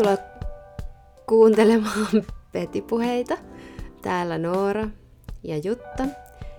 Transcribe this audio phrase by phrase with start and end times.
[0.00, 0.40] Tervetuloa
[1.26, 3.36] kuuntelemaan Petipuheita.
[4.02, 4.88] Täällä Noora
[5.42, 6.06] ja Jutta.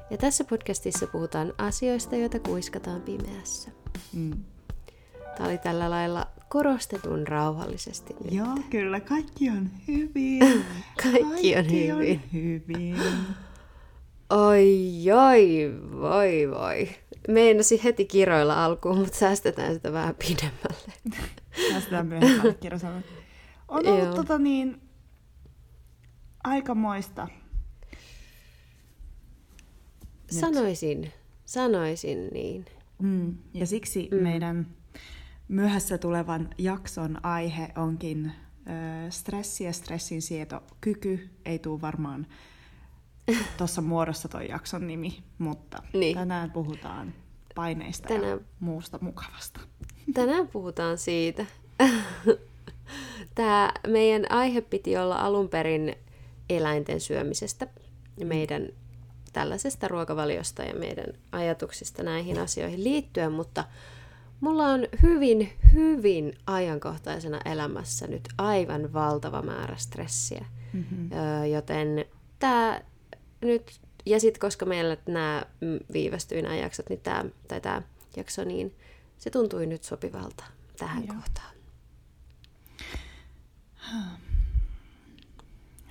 [0.09, 3.71] Ja tässä podcastissa puhutaan asioista, joita kuiskataan pimeässä.
[4.13, 4.43] Hmm.
[5.37, 8.33] Tämä oli tällä lailla korostetun rauhallisesti nyt.
[8.33, 8.99] Joo, kyllä.
[8.99, 10.39] Kaikki on hyvin.
[11.03, 12.21] kaikki, kaikki on hyvin.
[12.23, 12.95] On hyvin.
[14.47, 14.93] Oi,
[15.27, 15.71] oi,
[16.01, 16.89] voi, voi.
[17.27, 20.93] Meinasin heti kiroilla alkuun, mutta säästetään sitä vähän pidemmälle.
[21.71, 23.20] Säästetään myöhemmälle kirosanoille.
[23.71, 24.81] On ollut tota niin,
[26.43, 27.27] aikamoista.
[30.31, 30.39] Nyt.
[30.39, 31.11] Sanoisin,
[31.45, 32.65] sanoisin niin.
[33.01, 34.17] Mm, ja siksi mm.
[34.17, 34.67] meidän
[35.47, 38.31] myöhässä tulevan jakson aihe onkin
[38.67, 41.29] ö, stressi ja stressin sietokyky.
[41.45, 42.27] Ei tule varmaan
[43.57, 46.17] tuossa muodossa toi jakson nimi, mutta niin.
[46.17, 47.13] tänään puhutaan
[47.55, 48.29] paineista tänään...
[48.29, 49.59] ja muusta mukavasta.
[50.13, 51.45] Tänään puhutaan siitä.
[53.35, 55.95] Tämä meidän aihe piti olla alun perin
[56.49, 57.67] eläinten syömisestä
[58.17, 58.69] ja meidän
[59.33, 63.63] tällaisesta ruokavaliosta ja meidän ajatuksista näihin asioihin liittyen, mutta
[64.41, 70.45] mulla on hyvin, hyvin ajankohtaisena elämässä nyt aivan valtava määrä stressiä.
[70.73, 71.09] Mm-hmm.
[71.53, 72.05] Joten
[72.39, 72.81] tämä
[73.41, 75.45] nyt, ja sitten koska meillä nämä
[75.93, 77.81] viivästyi nämä jaksot, niin tämä, tai tämä
[78.17, 78.75] jakso, niin
[79.17, 80.43] se tuntui nyt sopivalta
[80.77, 81.15] tähän Joo.
[81.15, 81.60] kohtaan.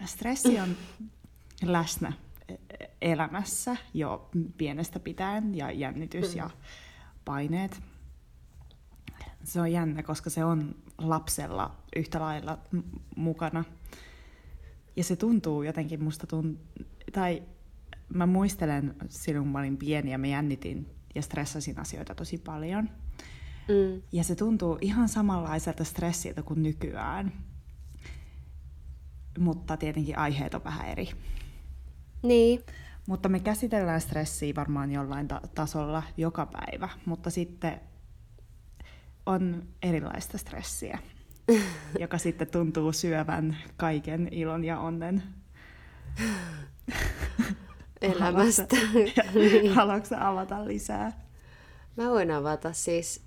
[0.05, 0.77] Stressi on
[1.63, 2.13] läsnä
[3.03, 6.51] elämässä jo pienestä pitäen ja jännitys ja
[7.25, 7.83] paineet.
[9.45, 12.59] Se on jännä, koska se on lapsella yhtä lailla
[13.17, 13.65] mukana.
[14.97, 17.43] Ja se tuntuu jotenkin, musta tunt- tai
[18.09, 22.91] mä muistelen silloin, kun mä olin pieni ja mä jännitin ja stressasin asioita tosi paljon.
[23.69, 24.03] Mm.
[24.13, 27.33] Ja se tuntuu ihan samanlaiselta stressiltä kuin nykyään.
[29.39, 31.09] Mutta tietenkin aiheet on vähän eri.
[32.23, 32.63] Niin.
[33.09, 37.81] Mutta me käsitellään stressiä varmaan jollain ta- tasolla joka päivä, mutta sitten
[39.27, 40.99] on erilaista stressiä,
[42.01, 45.23] joka sitten tuntuu syövän kaiken ilon ja onnen
[48.03, 48.77] elämästä.
[49.35, 49.75] niin.
[49.75, 51.13] Haluatko avata lisää?
[51.97, 53.25] Mä voin avata siis...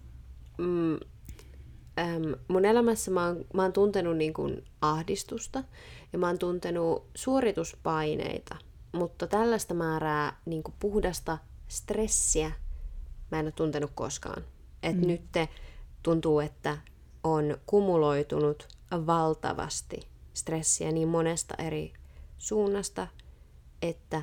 [0.57, 0.97] Mm,
[1.99, 5.63] äm, mun elämässä mä oon, mä oon tuntenut niin kuin ahdistusta
[6.13, 8.55] ja mä oon tuntenut suorituspaineita,
[8.91, 11.37] mutta tällaista määrää niin kuin puhdasta
[11.67, 12.51] stressiä
[13.31, 14.43] mä en ole tuntenut koskaan.
[14.83, 15.07] Et mm.
[15.07, 15.21] nyt
[16.03, 16.77] tuntuu, että
[17.23, 19.99] on kumuloitunut valtavasti
[20.33, 21.93] stressiä niin monesta eri
[22.37, 23.07] suunnasta,
[23.81, 24.21] että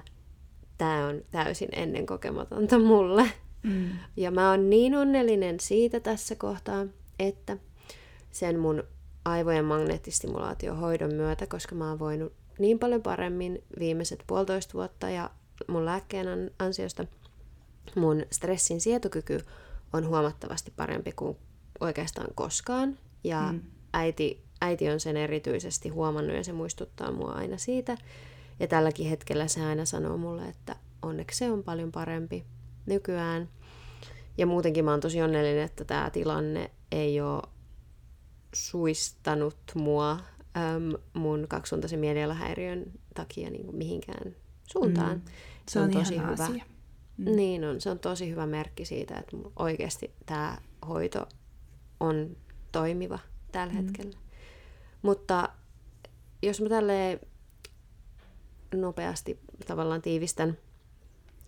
[0.79, 3.33] tämä on täysin ennenkokematonta mulle.
[3.63, 3.91] Mm.
[4.17, 6.87] Ja mä oon niin onnellinen siitä tässä kohtaa,
[7.29, 7.57] että
[8.31, 8.83] sen mun
[9.25, 15.31] aivojen magneettistimulaatiohoidon myötä, koska mä oon voinut niin paljon paremmin viimeiset puolitoista vuotta ja
[15.69, 17.07] mun lääkkeen ansiosta
[17.97, 19.41] mun stressin sietokyky
[19.93, 21.37] on huomattavasti parempi kuin
[21.81, 22.99] oikeastaan koskaan.
[23.25, 23.61] Ja mm.
[23.93, 27.97] äiti, äiti on sen erityisesti huomannut ja se muistuttaa mua aina siitä,
[28.61, 32.45] ja tälläkin hetkellä se aina sanoo mulle, että onneksi se on paljon parempi
[32.87, 33.49] nykyään.
[34.41, 37.43] Ja muutenkin mä oon tosi onnellinen, että tämä tilanne ei ole
[38.55, 40.11] suistanut mua
[40.57, 42.85] äm, mun kaksisuuntaisen mielialahäiriön
[43.15, 44.37] takia niin kuin mihinkään
[44.73, 45.17] suuntaan.
[45.17, 45.23] Mm.
[45.25, 45.33] Se,
[45.73, 46.33] se on, on tosi hyvä.
[46.33, 46.65] Asia.
[47.17, 47.37] Mm.
[47.37, 50.59] Niin on, se on tosi hyvä merkki siitä, että oikeasti tämä
[50.89, 51.29] hoito
[52.01, 52.37] on
[52.73, 53.19] toimiva
[53.53, 53.77] tällä mm.
[53.77, 54.19] hetkellä.
[55.03, 55.49] Mutta
[56.43, 57.21] jos mä tälleen
[58.75, 60.59] nopeasti tavallaan tiivistän.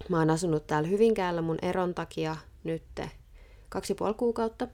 [0.08, 3.00] Mä oon asunut täällä Hyvinkäällä mun eron takia nyt
[3.68, 4.68] kaksi puoli kuukautta.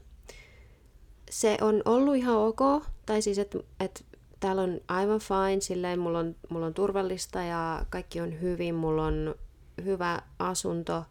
[1.31, 2.61] Se on ollut ihan ok,
[3.07, 4.05] tai siis että et,
[4.41, 9.07] täällä on aivan fine, silleen mulla on, mulla on turvallista ja kaikki on hyvin, mulla
[9.07, 9.35] on
[9.85, 11.05] hyvä asunto.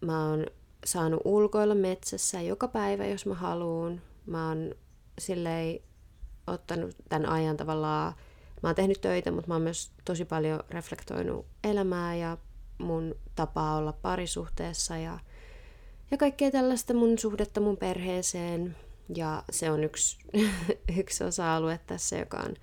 [0.00, 0.46] Mä oon
[0.84, 4.00] saanut ulkoilla metsässä joka päivä, jos mä haluun.
[4.26, 4.74] Mä oon
[5.18, 5.80] silleen
[6.46, 8.14] ottanut tämän ajan tavallaan
[8.62, 12.38] mä oon tehnyt töitä, mutta mä oon myös tosi paljon reflektoinut elämää ja
[12.78, 15.18] mun tapaa olla parisuhteessa ja,
[16.10, 18.76] ja kaikkea tällaista mun suhdetta mun perheeseen.
[19.14, 20.18] Ja se on yksi,
[21.00, 22.54] yksi osa-alue tässä, joka on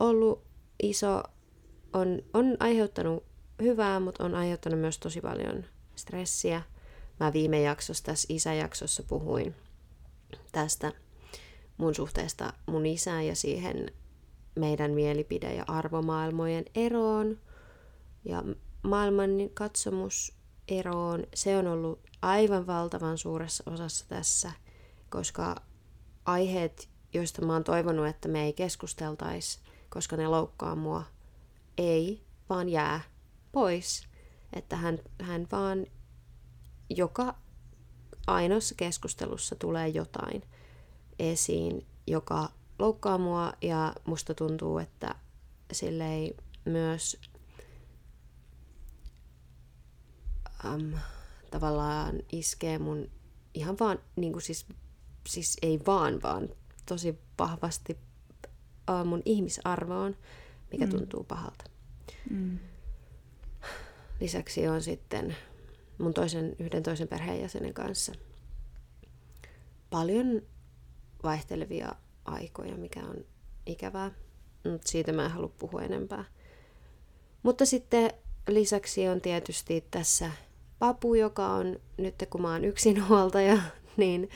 [0.00, 0.42] ollut
[0.82, 1.22] iso,
[1.92, 3.24] on, on aiheuttanut
[3.62, 5.64] hyvää, mutta on aiheuttanut myös tosi paljon
[5.96, 6.62] stressiä.
[7.20, 9.54] Mä viime jaksossa, tässä isäjaksossa puhuin
[10.52, 10.92] tästä
[11.76, 13.92] mun suhteesta mun isään ja siihen
[14.54, 17.38] meidän mielipide- ja arvomaailmojen eroon
[18.24, 18.44] ja
[18.82, 19.30] maailman
[20.68, 21.24] katsomuseroon.
[21.34, 24.52] Se on ollut aivan valtavan suuressa osassa tässä,
[25.08, 25.56] koska
[26.24, 31.04] aiheet, joista mä oon toivonut, että me ei keskusteltaisi, koska ne loukkaa mua,
[31.78, 33.00] ei vaan jää
[33.52, 34.08] pois.
[34.52, 35.86] Että hän, hän vaan
[36.90, 37.34] joka
[38.26, 40.42] ainoassa keskustelussa tulee jotain
[41.18, 42.48] esiin, joka
[42.78, 45.14] loukkaa mua ja musta tuntuu, että
[45.72, 47.20] sille ei myös
[50.64, 50.92] äm,
[51.50, 53.10] tavallaan iskee mun
[53.54, 54.66] ihan vaan, niin kuin siis,
[55.28, 56.48] siis ei vaan, vaan
[56.86, 57.98] tosi vahvasti
[58.90, 60.16] äh, mun ihmisarvoon,
[60.72, 60.90] mikä mm.
[60.90, 61.64] tuntuu pahalta.
[62.30, 62.58] Mm.
[64.20, 65.36] Lisäksi on sitten
[65.98, 68.12] mun toisen, yhden toisen perheenjäsenen kanssa
[69.90, 70.42] paljon
[71.22, 71.92] vaihtelevia
[72.24, 73.24] aikoja, mikä on
[73.66, 74.10] ikävää,
[74.64, 76.24] mutta siitä mä en halua puhua enempää.
[77.42, 78.10] Mutta sitten
[78.48, 80.30] lisäksi on tietysti tässä
[80.78, 83.58] Papu, joka on nyt kun mä oon yksinhuoltaja,
[83.96, 84.30] niin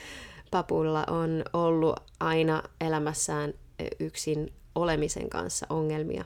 [0.50, 3.54] Papulla on ollut aina elämässään
[4.00, 6.24] yksin olemisen kanssa ongelmia.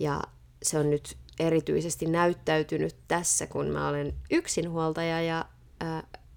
[0.00, 0.22] Ja
[0.62, 5.44] se on nyt erityisesti näyttäytynyt tässä, kun mä olen yksinhuoltaja ja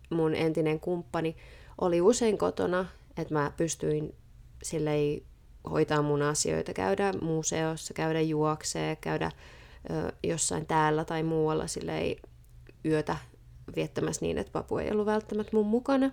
[0.10, 1.36] mun entinen kumppani
[1.82, 2.86] oli usein kotona,
[3.18, 4.16] että mä pystyin
[4.64, 5.22] silleen
[5.72, 9.32] hoitaa mun asioita, käydä museossa, käydä juokseen, käydä
[9.90, 12.16] ö, jossain täällä tai muualla silleen
[12.86, 13.18] yötä
[13.76, 16.12] viettämässä niin, että papu ei ollut välttämättä mun mukana.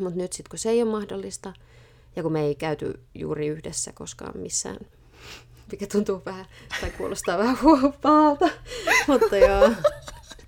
[0.00, 1.52] Mutta nyt sitten kun se ei ole mahdollista,
[2.16, 4.78] ja kun me ei käyty juuri yhdessä koskaan missään,
[5.72, 6.46] mikä tuntuu vähän,
[6.80, 7.58] tai kuulostaa vähän
[8.02, 8.48] pahalta,
[9.08, 9.70] mutta joo.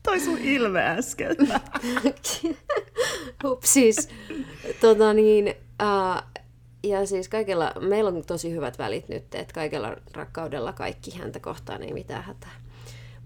[0.03, 1.37] Toi sun ilme äsken.
[3.45, 4.09] Upsis.
[4.81, 6.23] Tota niin, uh,
[6.83, 11.83] ja siis kaikella, meillä on tosi hyvät välit nyt, että kaikella rakkaudella kaikki häntä kohtaan
[11.83, 12.61] ei mitään hätää.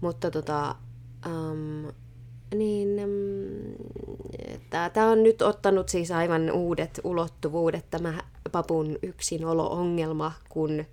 [0.01, 0.75] Mutta tota,
[1.25, 1.91] um,
[2.55, 8.13] niin um, tämä on nyt ottanut siis aivan uudet ulottuvuudet, tämä
[8.51, 10.85] papun yksinolo-ongelma, kun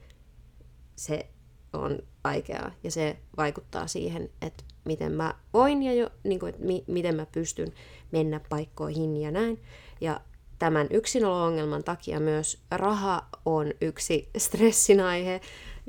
[0.97, 1.27] se
[1.73, 6.65] on vaikeaa ja se vaikuttaa siihen, että miten mä voin ja jo, niin kuin, että
[6.65, 7.73] mi, miten mä pystyn
[8.13, 9.61] mennä paikkoihin ja näin.
[10.01, 10.21] Ja
[10.59, 15.41] tämän yksinolo-ongelman takia myös raha on yksi stressin aihe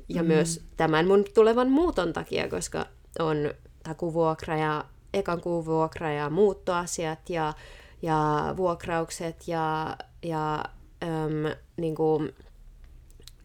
[0.09, 0.27] ja mm.
[0.27, 2.85] myös tämän mun tulevan muuton takia, koska
[3.19, 3.37] on
[3.83, 7.54] takuvuokra ja ekan kuun vuokra ja muuttoasiat ja,
[8.01, 10.66] ja vuokraukset ja, ja
[11.04, 12.36] äm, niin kuin,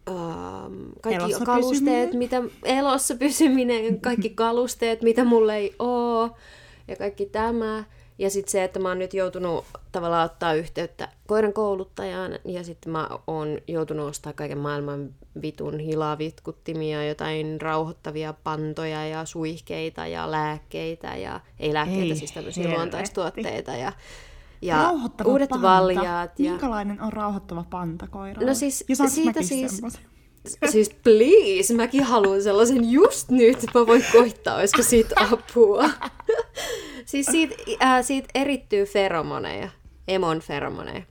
[0.09, 2.17] äm, kaikki elossa kalusteet, pysyminen.
[2.17, 6.31] mitä elossa pysyminen, kaikki kalusteet, mitä mulle ei ole
[6.87, 7.83] ja kaikki tämä.
[8.19, 12.91] Ja sitten se, että mä oon nyt joutunut tavallaan ottaa yhteyttä koiran kouluttajaan ja sitten
[12.91, 15.09] mä oon joutunut ostaa kaiken maailman
[15.41, 22.69] vitun hilavitkuttimia, jotain rauhoittavia pantoja ja suihkeita ja lääkkeitä ja ei lääkkeitä, ei, siis tämmöisiä
[22.69, 23.91] luontaistuotteita ja,
[24.61, 24.91] ja
[25.25, 25.67] uudet panta.
[25.67, 26.39] valjaat.
[26.39, 26.51] Ja...
[26.51, 28.47] Minkälainen on rauhoittava panta koiralle?
[28.47, 29.71] No siis siitä siis...
[29.71, 30.16] Semmoisen?
[30.69, 33.57] Siis please, mäkin haluan sellaisen just nyt.
[33.73, 35.89] Mä voin koittaa, olisiko siitä apua.
[37.05, 39.69] siis siitä, äh, siitä erittyy feromoneja,
[40.07, 41.03] emon feromoneja.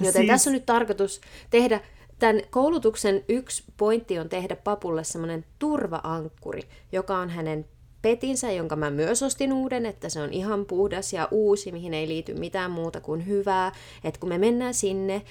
[0.00, 0.26] Joten siis...
[0.26, 1.20] tässä on nyt tarkoitus
[1.50, 1.80] tehdä,
[2.18, 7.66] tämän koulutuksen yksi pointti on tehdä papulle semmoinen turvaankkuri, joka on hänen
[8.06, 12.08] petinsä, jonka mä myös ostin uuden, että se on ihan puhdas ja uusi, mihin ei
[12.08, 13.72] liity mitään muuta kuin hyvää.
[14.04, 15.22] Että kun me mennään sinne,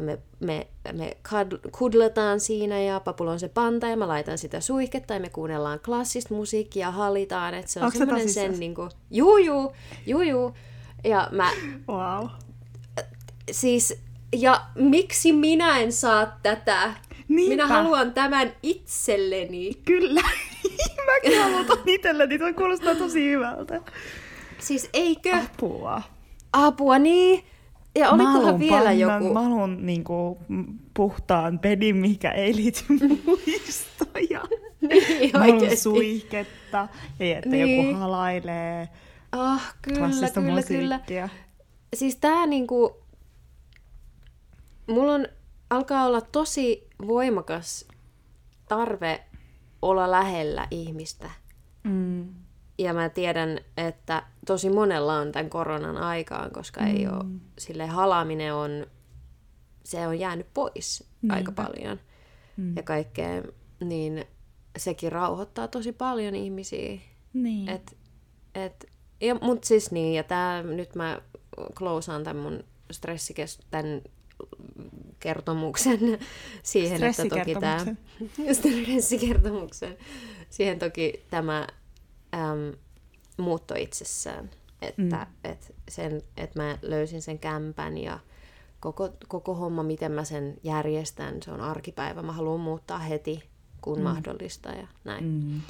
[0.00, 1.16] me, me, me
[1.78, 5.80] kudletaan siinä ja papulla on se panta ja mä laitan sitä suihketta ja me kuunnellaan
[5.80, 7.54] klassista musiikkia ja hallitaan.
[7.54, 9.72] Että se on Onko semmoinen sen niin kuin, juu, juu,
[10.06, 10.52] juu, juu.
[11.04, 11.50] Ja mä...
[11.88, 12.26] Wow.
[13.50, 14.00] Siis,
[14.36, 16.94] ja miksi minä en saa tätä?
[17.28, 17.50] Niinpä.
[17.50, 19.74] Minä haluan tämän itselleni.
[19.84, 20.22] Kyllä.
[21.42, 22.38] Haluan ton itselleni.
[22.38, 23.80] Tuo kuulostaa tosi hyvältä.
[24.58, 25.36] Siis eikö?
[25.36, 26.02] Apua.
[26.52, 27.44] Apua, niin.
[27.98, 29.32] Ja olikohan vielä pannan, joku...
[29.32, 30.38] Mä haluan niinku,
[30.94, 32.84] puhtaan pedin, mikä ei liity
[33.26, 34.42] muistoja.
[34.80, 36.88] niin, mä haluan suihketta
[37.18, 37.86] ja että niin.
[37.86, 38.88] joku halailee.
[39.32, 40.98] Ah, kyllä, kyllä, musiikkia.
[41.06, 41.28] kyllä.
[41.94, 43.04] Siis tää niinku...
[44.86, 45.26] Mulla on,
[45.70, 47.88] alkaa olla tosi voimakas
[48.68, 49.24] tarve
[49.90, 51.30] olla lähellä ihmistä.
[51.84, 52.34] Mm.
[52.78, 56.86] Ja mä tiedän, että tosi monella on tämän koronan aikaan, koska mm.
[56.86, 57.24] ei ole,
[57.58, 58.86] sille halaaminen on,
[59.84, 61.34] se on jäänyt pois Niinpä.
[61.34, 62.00] aika paljon.
[62.56, 62.76] Mm.
[62.76, 63.42] Ja kaikkea,
[63.80, 64.24] niin
[64.76, 66.98] sekin rauhoittaa tosi paljon ihmisiä.
[67.32, 67.68] Niin.
[67.68, 67.96] Et,
[68.54, 68.86] et,
[69.20, 71.20] ja, mut siis niin, ja tää, nyt mä
[71.78, 74.02] klousaan tämän mun stressikes, tämän
[75.24, 75.98] kertomuksen
[76.62, 77.86] siihen, että toki tämä...
[78.52, 79.96] Stressikertomuksen.
[80.50, 81.66] Siihen toki tämä
[82.34, 82.72] äm,
[83.36, 84.50] muutto itsessään.
[84.82, 85.50] Että mm.
[85.50, 88.18] et sen, et mä löysin sen kämpän ja
[88.80, 92.22] koko, koko homma, miten mä sen järjestän, se on arkipäivä.
[92.22, 93.42] Mä haluan muuttaa heti,
[93.80, 94.04] kun mm.
[94.04, 95.24] mahdollista ja näin.
[95.24, 95.60] Mm.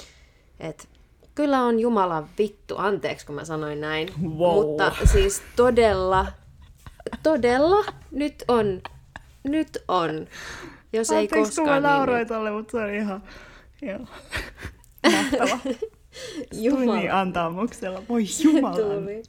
[0.59, 0.89] Et,
[1.35, 4.13] kyllä on Jumala vittu, anteeksi kun mä sanoin näin.
[4.23, 4.53] Wow.
[4.53, 6.25] Mutta siis todella,
[7.23, 8.81] todella, nyt on,
[9.45, 10.27] nyt on.
[10.93, 12.27] Jos ei Anteeksi, kun koskaan, mä niin nauroin nyt.
[12.27, 13.23] tolle, mutta se oli ihan...
[13.81, 13.99] Joo.
[15.11, 15.59] Mahtava.
[16.51, 16.95] Tuli Jumala.
[16.99, 18.03] niin antamuksella.
[18.09, 18.75] Voi jumala.
[18.99, 19.23] Tuli.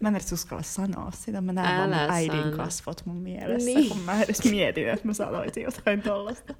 [0.00, 1.40] Mä en edes uskalla sanoa sitä.
[1.40, 2.56] Mä näen vaan Älä mun äidin sano.
[2.56, 3.88] kasvot mun mielessä, Niin.
[3.88, 6.54] kun mä edes mietin, että mä sanoisin jotain tollasta.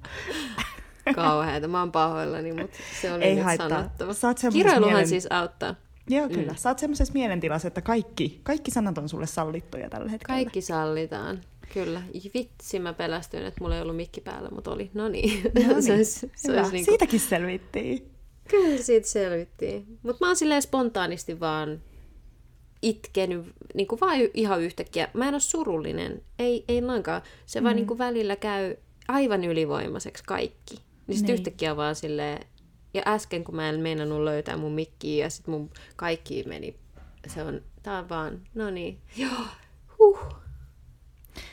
[1.15, 3.69] Kauheeta, mä oon pahoillani, mutta se oli Ei nyt haittaa.
[3.69, 4.13] sanottava.
[4.53, 5.75] Kiroiluhan mielen- siis auttaa.
[6.09, 6.51] Joo, kyllä.
[6.51, 6.55] Mm.
[6.57, 10.35] Sä oot semmoisessa mielentilassa, että kaikki, kaikki sanat on sulle sallittuja tällä hetkellä.
[10.37, 11.41] Kaikki sallitaan.
[11.73, 12.01] Kyllä.
[12.33, 14.91] Vitsi, mä pelästyin, että mulla ei ollut mikki päällä, mutta oli.
[14.93, 15.43] No niin.
[15.43, 15.83] No niin.
[15.83, 16.91] se olisi, se olisi niinku...
[16.91, 18.11] Siitäkin selvittiin.
[18.47, 19.99] Kyllä siitä selvittiin.
[20.03, 21.81] Mutta mä oon silleen spontaanisti vaan
[22.81, 25.07] itkenyt niin kuin vaan ihan yhtäkkiä.
[25.13, 26.21] Mä en ole surullinen.
[26.39, 27.21] Ei, ei lainkaan.
[27.45, 27.63] Se mm.
[27.63, 28.75] vaan niin kuin välillä käy
[29.07, 30.75] aivan ylivoimaiseksi kaikki.
[30.75, 31.21] Niin Niin.
[31.21, 31.33] niin.
[31.33, 32.45] yhtäkkiä vaan silleen...
[32.93, 36.75] Ja äsken, kun mä en meinannut löytää mun mikkiä ja sitten mun kaikki meni...
[37.27, 37.61] Se on...
[37.83, 38.41] Tää on vaan...
[38.55, 38.99] No niin.
[39.17, 39.31] Joo.
[39.99, 40.19] Huh.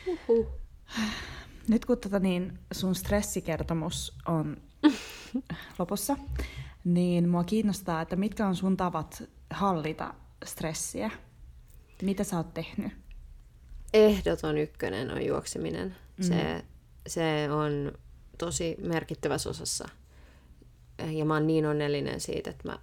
[0.05, 0.47] Huhhuh.
[1.67, 4.57] Nyt kun tota niin, sun stressikertomus on
[5.79, 6.17] lopussa,
[6.83, 10.13] niin mua kiinnostaa, että mitkä on sun tavat hallita
[10.45, 11.11] stressiä?
[12.01, 13.07] Mitä sä oot tehnyt?
[13.93, 15.95] ehdoton ykkönen on juokseminen.
[16.17, 16.23] Mm.
[16.23, 16.65] Se,
[17.07, 17.91] se on
[18.37, 19.89] tosi merkittävässä osassa.
[21.11, 22.79] Ja mä oon niin onnellinen siitä, että mä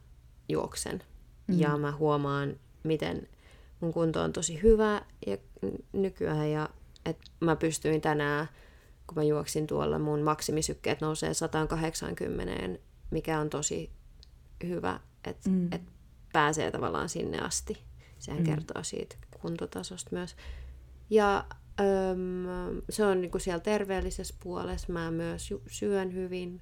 [0.49, 1.03] juoksen.
[1.47, 1.61] Mm.
[1.61, 3.29] Ja mä huomaan, miten
[3.81, 5.37] mun kunto on tosi hyvä ja
[5.93, 6.51] nykyään.
[6.51, 6.69] Ja
[7.05, 8.49] että mä pystyin tänään,
[9.07, 12.79] kun mä juoksin tuolla, mun maksimisykkeet nousee 180,
[13.11, 13.91] mikä on tosi
[14.67, 15.73] hyvä, että mm.
[15.73, 15.83] et
[16.33, 17.79] pääsee tavallaan sinne asti.
[18.19, 18.47] Sehän mm.
[18.47, 20.37] kertoo siitä kuntotasosta myös.
[21.11, 21.45] Ja
[21.81, 24.93] öm, se on niinku siellä terveellisessä puolessa.
[24.93, 26.61] Mä myös ju- syön hyvin.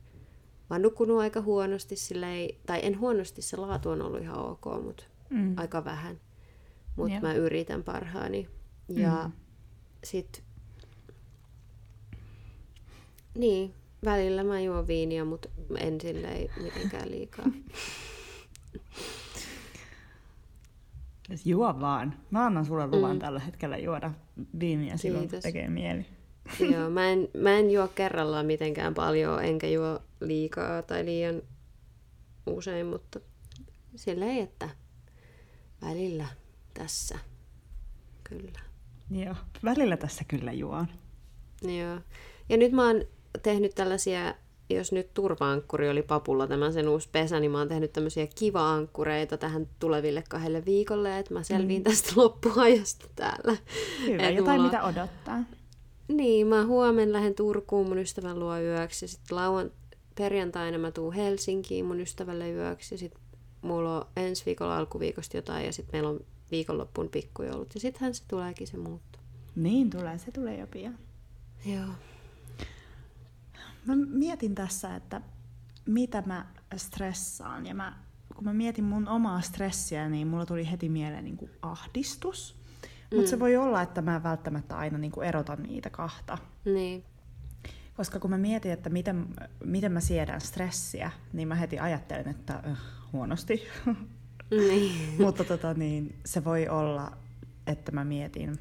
[0.71, 4.65] Mä oon nukkunut aika huonosti, silleen, tai en huonosti, se laatu on ollut ihan ok,
[4.83, 5.55] mutta Mm.
[5.59, 6.21] aika vähän.
[6.97, 8.49] Mutta mä yritän parhaani.
[8.89, 9.33] Ja Mm.
[10.05, 10.43] Sit,
[13.39, 17.47] niin, välillä mä juon viiniä, mutta en silleen mitenkään liikaa.
[21.45, 22.15] Juo vaan.
[22.31, 23.19] Mä annan sulle luvan Mm.
[23.21, 24.13] tällä hetkellä juoda
[24.61, 26.07] viiniä silloin, kun tekee mieli.
[26.73, 31.43] Joo, mä en, mä en juo kerrallaan mitenkään paljon, enkä juo liikaa tai liian
[32.47, 33.21] usein, mutta
[33.97, 34.69] silleen, että
[35.83, 36.27] välillä
[36.75, 37.19] tässä.
[38.25, 38.61] Kyllä.
[39.13, 40.87] Joo, välillä tässä kyllä juon.
[41.63, 41.99] Joo.
[42.49, 43.03] Ja nyt mä oon
[43.43, 44.35] tehnyt tällaisia,
[44.71, 49.37] jos nyt turvaankkuri oli papulla tämä sen uusi pesä, niin mä oon tehnyt tämmöisiä kiva-ankkureita
[49.37, 53.57] tähän tuleville kahdelle viikolle, että mä selviin tästä loppuajasta täällä.
[54.07, 55.39] Hyvä, Et jotain mulla mitä odottaa.
[56.09, 59.71] Niin, mä huomenna lähden Turkuun mun ystävän luo yöksi ja sitten lauan
[60.15, 63.23] perjantaina mä tuun Helsinkiin mun ystävälle yöksi ja sitten
[63.63, 66.21] mulla on ensi viikolla alkuviikosta jotain ja sitten meillä on
[66.53, 69.19] viikonloppuun pikkujoulut ja sittenhän se tuleekin se muutto.
[69.55, 70.99] Niin tulee, se tulee jo pian.
[71.67, 71.89] Joo.
[73.87, 75.21] Mä mietin tässä, että
[75.87, 77.67] mitä mä stressaan.
[77.67, 77.99] Ja mä,
[78.35, 82.57] kun mä mietin mun omaa stressiä, niin mulla tuli heti mieleen niin kuin ahdistus.
[83.15, 86.39] Mutta se voi olla, että mä en välttämättä aina niin kuin erotan niitä kahta.
[86.65, 87.05] Niin.
[87.97, 89.27] Koska kun mä mietin, että miten,
[89.65, 92.79] miten mä siedän stressiä, niin mä heti ajattelen, että äh,
[93.13, 93.63] huonosti.
[94.53, 94.93] Niin.
[95.25, 97.13] Mutta tota, niin, se voi olla,
[97.67, 98.59] että mä mietin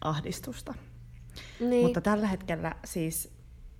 [0.00, 0.74] ahdistusta.
[1.60, 1.84] niin.
[1.84, 3.32] Mutta tällä hetkellä siis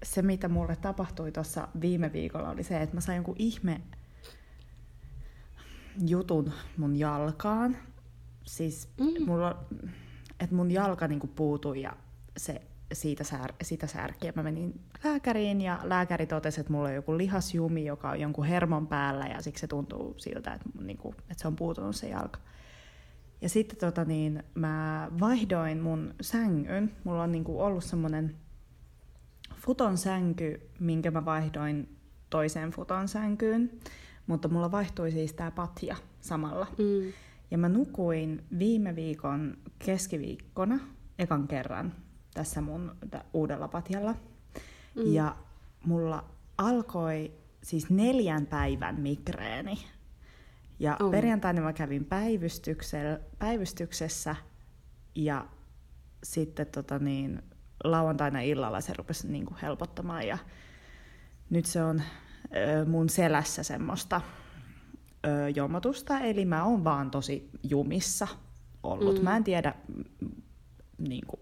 [0.02, 3.80] se, mitä mulle tapahtui tuossa viime viikolla, oli se, että mä sain jonkun ihme
[6.06, 7.76] jutun mun jalkaan.
[8.44, 9.24] Siis mm.
[9.26, 9.64] mulla,
[10.40, 11.96] että mun jalka niinku puutui ja
[12.36, 14.32] se siitä sär, sitä särkiä.
[14.36, 18.86] Mä menin lääkäriin ja lääkäri totesi, että mulla on joku lihasjumi, joka on jonkun hermon
[18.86, 22.40] päällä ja siksi se tuntuu siltä, että, mun niinku, että se on puutunut se jalka.
[23.40, 26.92] Ja sitten tota niin, mä vaihdoin mun sängyn.
[27.04, 28.36] Mulla on niinku ollut semmonen
[29.56, 31.96] futon sänky, minkä mä vaihdoin
[32.30, 33.70] toiseen futon sänkyyn.
[34.26, 36.66] Mutta mulla vaihtui siis tää patja samalla.
[36.78, 37.12] Mm.
[37.50, 40.78] Ja mä nukuin viime viikon keskiviikkona
[41.18, 41.92] ekan kerran
[42.34, 42.96] tässä mun
[43.32, 44.14] uudella patjalla.
[44.96, 45.12] Mm.
[45.12, 45.36] Ja
[45.86, 46.24] mulla
[46.58, 47.32] alkoi
[47.62, 49.78] siis neljän päivän migreeni.
[50.78, 51.10] Ja Oh.
[51.10, 54.36] perjantaina mä kävin päivystyksellä, päivystyksessä
[55.14, 55.46] ja
[56.22, 57.42] sitten tota niin,
[57.84, 60.38] lauantaina illalla se rupesi niin kuin helpottamaan ja
[61.50, 62.02] nyt se on
[62.56, 64.20] ö, mun selässä semmoista
[65.26, 68.28] ö, jomotusta, eli mä oon vaan tosi jumissa
[68.82, 69.18] ollut.
[69.18, 69.24] Mm.
[69.24, 69.74] Mä en tiedä,
[70.98, 71.40] niin kuin,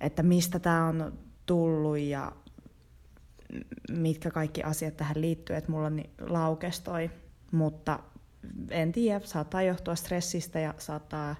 [0.00, 2.32] että mistä tämä on tullut ja
[3.90, 7.10] mitkä kaikki asiat tähän liittyy, että mulla niin laukestoi,
[7.52, 7.98] mutta
[8.70, 11.36] en tiedä, saattaa johtua stressistä ja saattaa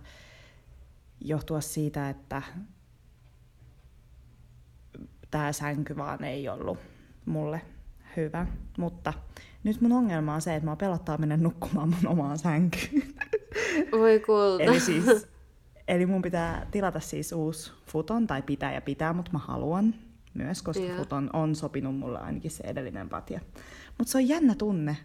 [1.21, 2.43] johtua siitä, että
[5.31, 6.79] tämä sänky vaan ei ollut
[7.27, 7.61] mulle
[8.17, 8.47] hyvä.
[8.79, 9.13] Mutta
[9.65, 13.15] nyt mun ongelma on se, että mä pelottaa mennä nukkumaan mun omaan sänkyyn.
[13.93, 14.63] Voi kulta.
[14.63, 15.27] eli, siis,
[15.89, 19.95] eli mun pitää tilata siis uusi futon, tai pitää ja pitää, mutta mä haluan
[20.35, 20.97] myös, koska yeah.
[20.97, 23.41] futon on sopinut mulle ainakin se edellinen patja.
[23.99, 24.97] Mutta se on jännä tunne,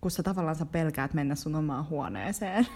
[0.00, 2.66] kun sä tavallaan sä pelkäät mennä sun omaan huoneeseen.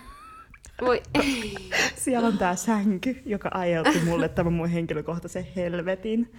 [0.81, 1.03] Voi
[2.05, 6.33] Siellä on tää sänky, joka aiheutti mulle tämän mun henkilökohtaisen helvetin.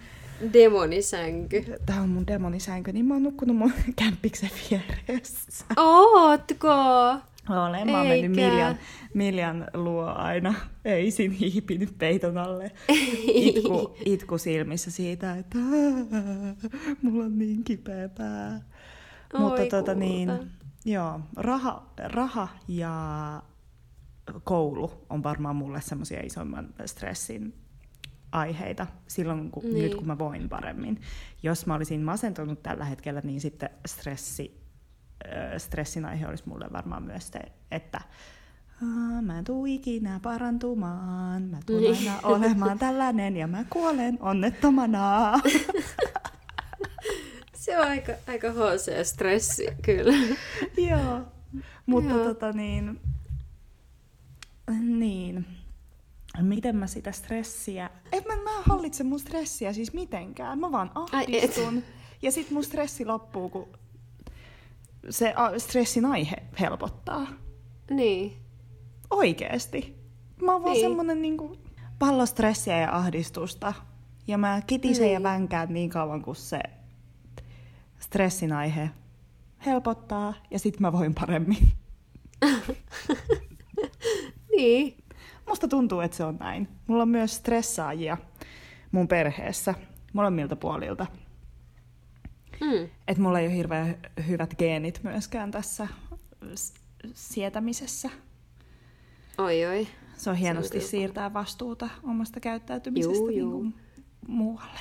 [0.52, 1.64] Demonisänky.
[1.86, 5.64] Tää on mun demonisänky, niin mä oon nukkunut mun kämppiksen vieressä.
[5.76, 6.68] Ootko?
[7.50, 8.78] Olen, mä mennyt Miljan,
[9.14, 10.54] Miljan luo aina
[10.86, 12.72] öisin hiipinyt peiton alle.
[13.26, 15.58] Itku, itku silmissä siitä, että
[17.02, 18.60] mulla on niin kipeä pää.
[19.34, 20.30] Oi Mutta tota niin,
[20.84, 23.42] joo, raha, raha ja
[24.44, 27.54] koulu on varmaan mulle semmoisia isomman stressin
[28.32, 29.74] aiheita silloin, kun, Niin.
[29.84, 31.00] nyt kun mä voin paremmin.
[31.42, 34.65] Jos mä olisin masentunut tällä hetkellä, niin sitten stressi,
[35.58, 38.00] stressin aihe olisi mulle varmaan myös se, että
[38.82, 42.08] "Aa, mä en tuu ikinä parantumaan, mä tulen Niin.
[42.10, 45.32] aina olemaan tällainen ja mä kuolen onnettomana.
[47.54, 50.16] Se on aika, aika HC-stressi, kyllä.
[50.90, 51.20] Joo,
[51.86, 52.24] mutta Joo.
[52.24, 53.00] tota niin,
[54.80, 55.46] niin,
[56.42, 61.24] miten mä sitä stressiä, en mä, mä hallitse mun stressiä siis mitenkään, mä vaan Ai
[61.28, 61.44] et.
[61.44, 61.82] ahdistun
[62.22, 63.68] ja sit mun stressi loppuu, kun
[65.10, 67.26] se stressin aihe helpottaa.
[67.90, 68.36] Niin.
[69.10, 69.96] Oikeesti.
[70.42, 70.84] Mä oon vaan Niin.
[70.86, 71.56] semmonen niinku
[71.98, 73.72] pallo stressiä ja ahdistusta.
[74.26, 75.22] Ja mä kitisen ja Niin.
[75.22, 76.60] vänkään niin kauan, kun se
[77.98, 78.90] stressin aihe
[79.66, 81.68] helpottaa ja sit mä voin paremmin.
[84.56, 84.96] Niin.
[85.48, 86.68] Musta tuntuu, että se on näin.
[86.86, 88.16] Mulla on myös stressaajia
[88.92, 89.74] mun perheessä,
[90.12, 91.06] molemmilta puolilta.
[92.60, 92.88] Mm.
[93.08, 93.96] Et mulla ei ole hirveän
[94.28, 95.88] hyvät geenit myöskään tässä
[97.14, 98.10] sietämisessä.
[99.38, 99.86] Oi oi.
[100.16, 100.90] Se on hienosti tiukka.
[100.90, 103.50] siirtää vastuuta omasta käyttäytymisestä Juu, niin juu.
[103.50, 103.74] kuin
[104.28, 104.80] muualle.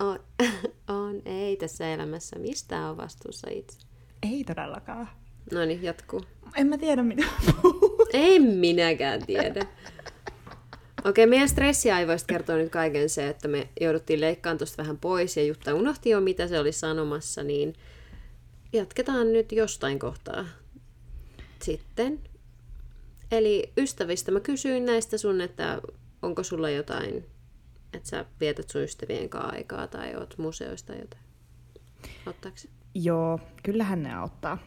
[0.00, 0.18] On,
[0.98, 1.22] on.
[1.24, 3.78] Ei tässä elämässä mistään on vastuussa itse.
[4.22, 5.08] Ei todellakaan.
[5.52, 6.20] No niin, jatkuu.
[6.56, 7.24] En mä tiedä, mitä.
[8.12, 9.66] En minäkään tiedä.
[11.04, 15.44] Okei, meidän stressiaivoista kertoo nyt kaiken se, että me jouduttiin leikkaamaan tuosta vähän pois ja
[15.44, 17.74] Jutta unohti jo, mitä se oli sanomassa, niin
[18.72, 20.44] jatketaan nyt jostain kohtaa
[21.62, 22.20] sitten.
[23.30, 25.80] Eli ystävistä mä kysyin näistä sun, että
[26.22, 27.26] onko sulla jotain,
[27.92, 31.22] että sä vietät sun ystävien kanssa aikaa tai oot museoista jotain.
[32.26, 32.56] Ottaako?
[32.94, 34.58] Joo, kyllähän ne auttaa.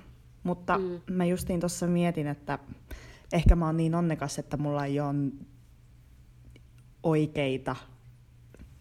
[0.43, 1.01] Mutta mm.
[1.11, 2.59] mä justiin tuossa mietin, että
[3.33, 5.15] ehkä mä oon niin onnekas, että mulla ei ole
[7.05, 7.75] oikeita,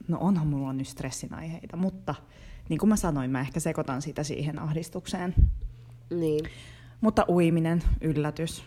[0.08, 2.14] no onhan mulla nyt stressin aiheita, mutta
[2.68, 5.34] niin kuin mä sanoin, mä ehkä sekoitan sitä siihen ahdistukseen.
[6.10, 6.44] Niin.
[7.00, 8.64] Mutta uiminen, yllätys,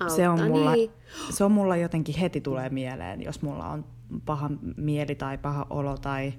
[0.00, 0.90] Auttaa, se on, mulla, niin.
[1.30, 3.84] se on mulla jotenkin heti tulee mieleen, jos mulla on
[4.24, 6.32] paha mieli tai paha olo tai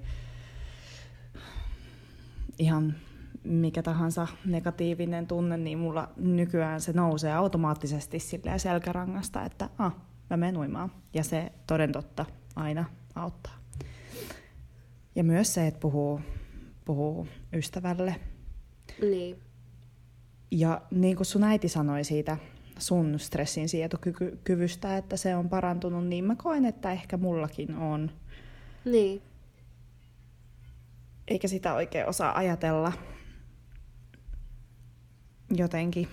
[2.60, 2.96] ihan
[3.44, 9.96] mikä tahansa negatiivinen tunne, niin mulla nykyään se nousee automaattisesti silleen selkärangasta, että ah,
[10.32, 10.92] mä menen uimaan.
[11.14, 13.58] Ja se toden totta aina auttaa.
[15.16, 16.22] Ja myös se, että puhuu,
[16.86, 18.16] puhuu ystävälle.
[19.02, 19.40] Niin.
[20.52, 22.38] Ja niin kuin sun äiti sanoi siitä
[22.80, 28.12] sun stressin sietokyvystä, että se on parantunut, niin mä koen, että ehkä mullakin on.
[28.86, 29.22] Niin.
[31.28, 32.94] Eikä sitä oikein osaa ajatella
[35.56, 36.08] jotenkin,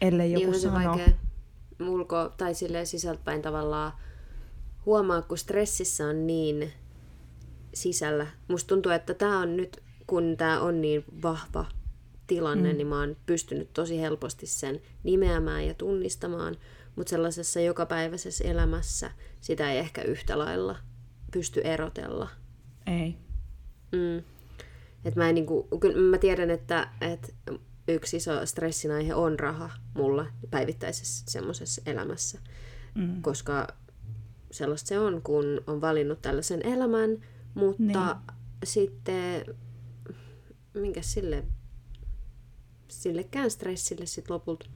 [0.00, 0.90] ellei joku Niin on se sano.
[0.90, 1.27] vaikea
[1.80, 3.92] ulko- tai silleen sisältäpäin tavallaan
[4.86, 6.72] huomaa, kun stressissä on niin
[7.74, 8.26] sisällä.
[8.48, 11.64] Musta tuntuu, että tämä on nyt, kun tämä on niin vahva
[12.26, 12.76] tilanne, mm.
[12.76, 16.56] niin mä oon pystynyt tosi helposti sen nimeämään ja tunnistamaan,
[16.96, 19.10] mutta sellaisessa jokapäiväisessä elämässä
[19.40, 20.76] sitä ei ehkä yhtä lailla
[21.32, 22.28] pysty erotella.
[22.86, 23.16] Ei.
[23.92, 24.22] Mm.
[25.04, 25.68] Et mä, en niinku,
[26.10, 27.28] mä tiedän, että, että
[27.92, 32.38] yksi iso stressin aihe on raha mulla päivittäisessä semmoisessa elämässä.
[32.94, 33.22] Mm.
[33.22, 33.68] Koska
[34.50, 37.10] sellaista se on, kun on valinnut tällaisen elämän,
[37.54, 37.96] mutta niin.
[38.64, 39.44] sitten
[40.74, 41.44] minkä sille
[42.88, 44.66] sillekään stressille sit lopulta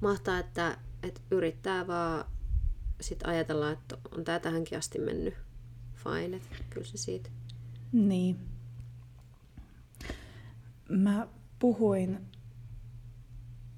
[0.00, 2.24] mahtaa, että, että yrittää vaan
[3.00, 5.34] sit ajatella, että on tää tähänkin asti mennyt
[5.94, 7.30] fine, että kyllä se siitä.
[7.92, 8.38] Niin.
[10.88, 12.18] Mä puhuin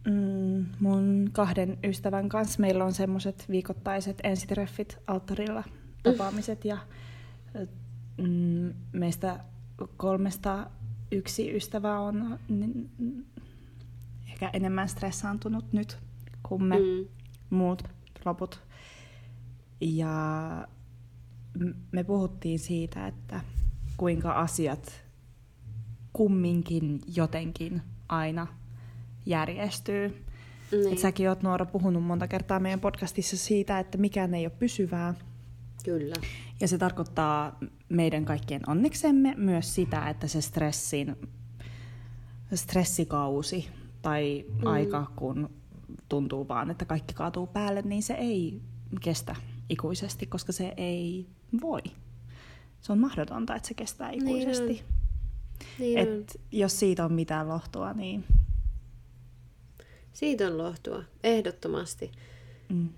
[0.06, 2.60] mm, mun kahden ystävän kanssa.
[2.60, 5.64] Meillä on semmoiset viikoittaiset ensitreffit alttarilla
[6.02, 6.78] tapaamiset ja
[8.18, 9.40] mm, meistä
[9.96, 10.70] kolmesta
[11.12, 13.24] yksi ystävä on n-
[14.28, 15.98] ehkä enemmän stressaantunut nyt
[16.42, 17.08] kuin me mm.
[17.50, 17.82] muut
[18.24, 18.60] loput.
[19.80, 20.68] Ja
[21.92, 23.40] me puhuttiin siitä, että
[23.96, 25.04] kuinka asiat
[26.12, 28.46] kumminkin jotenkin aina
[29.26, 30.24] järjestyy.
[30.72, 30.92] Niin.
[30.92, 35.14] Et säkin oot Noora puhunut monta kertaa meidän podcastissa siitä, että mikään ei ole pysyvää.
[35.84, 36.14] Kyllä.
[36.60, 41.16] Ja se tarkoittaa meidän kaikkien onneksemme myös sitä, että se stressin,
[42.54, 43.68] stressikausi
[44.02, 44.66] tai mm.
[44.66, 45.50] aika, kun
[46.08, 48.60] tuntuu vaan, että kaikki kaatuu päälle, niin se ei
[49.00, 49.36] kestä
[49.68, 51.26] ikuisesti, koska se ei
[51.60, 51.82] voi.
[52.80, 54.72] Se on mahdotonta, että se kestää niin ikuisesti.
[54.72, 54.99] Niin
[55.78, 58.24] niin Et jos siitä on mitään lohtua, niin...
[60.12, 62.10] Siitä on lohtua, ehdottomasti.
[62.68, 62.88] Mm.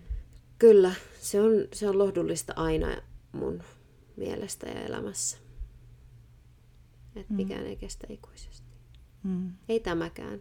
[0.59, 2.96] Kyllä, se on, se on lohdullista aina
[3.33, 3.62] mun
[4.16, 5.38] mielestä ja elämässä.
[7.16, 7.37] Että mm.
[7.37, 8.66] mikään ei kestä ikuisesti.
[9.22, 9.53] Mm.
[9.68, 10.40] Ei tämäkään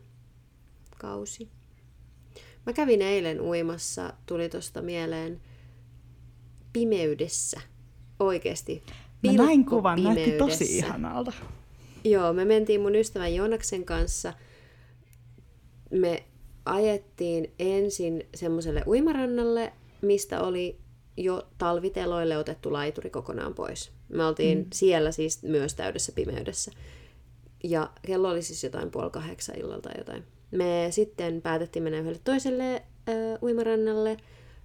[0.98, 1.50] kausi.
[2.66, 5.42] Mä kävin eilen uimassa, tuli tosta mieleen,
[6.74, 7.62] pimeydessä.
[8.20, 8.84] Oikeesti.
[9.24, 11.34] Mä näin kuvan, näytti tosi ihanalta.
[12.04, 14.34] Joo, me mentiin mun ystävän Jonaksen kanssa.
[15.92, 16.24] Me
[16.66, 20.78] ajettiin ensin semmoiselle uimarannalle, mistä oli
[21.18, 23.92] jo talviteloille otettu laituri kokonaan pois.
[24.10, 24.66] Me oltiin mm.
[24.74, 26.72] siellä siis myös täydessä pimeydessä.
[27.64, 30.24] Ja kello oli siis jotain puoli kahdeksan illalta jotain.
[30.52, 32.84] Me sitten päätettiin mennä yhdelle toiselle äh,
[33.42, 34.18] uimarannalle,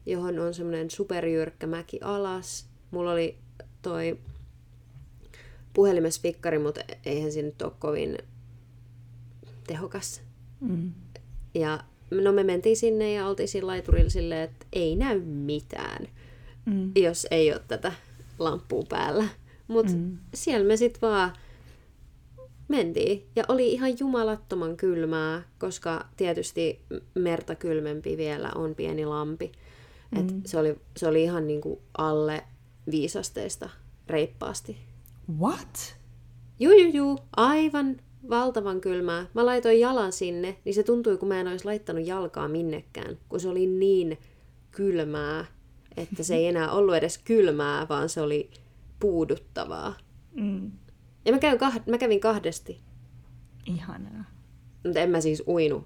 [0.07, 2.69] johon on semmoinen superjyrkkä mäki alas.
[2.91, 3.39] Mulla oli
[3.83, 4.19] toi
[5.77, 8.19] puhelimessa fikkari, mutta eihän se nyt ole kovin
[9.67, 10.23] tehokas.
[10.61, 10.93] Mm.
[11.55, 16.09] Ja no me mentiin sinne ja oltiin siinä laiturilla silleen, että ei näy mitään,
[16.67, 16.93] mm.
[16.97, 17.93] jos ei ole tätä
[18.39, 19.29] lamppua päällä.
[19.69, 20.19] Mutta mm.
[20.35, 21.33] siellä me sitten vaan
[22.69, 23.27] mentiin.
[23.37, 26.81] Ja oli ihan jumalattoman kylmää, koska tietysti
[27.15, 29.53] merta kylmempi vielä on pieni lampi.
[30.19, 30.43] Et mm.
[30.47, 32.45] se, oli, se oli ihan niinku alle
[32.91, 33.69] viisasteista
[34.07, 34.86] reippaasti.
[35.41, 35.97] What?
[36.61, 37.19] Juu, juu, juu.
[37.37, 37.97] Aivan
[38.31, 39.27] valtavan kylmää.
[39.35, 43.41] Mä laitoin jalan sinne, niin se tuntui, kun mä en olisi laittanut jalkaa minnekään, kun
[43.41, 44.19] se oli niin
[44.71, 45.45] kylmää,
[45.97, 48.51] että se ei enää ollut edes kylmää, vaan se oli
[49.01, 49.95] puuduttavaa.
[50.35, 50.73] Mm.
[51.25, 52.81] Ja mä, käyn kah- mä kävin kahdesti.
[53.67, 54.25] Ihanaa.
[54.85, 55.85] Mutta en mä siis uinu.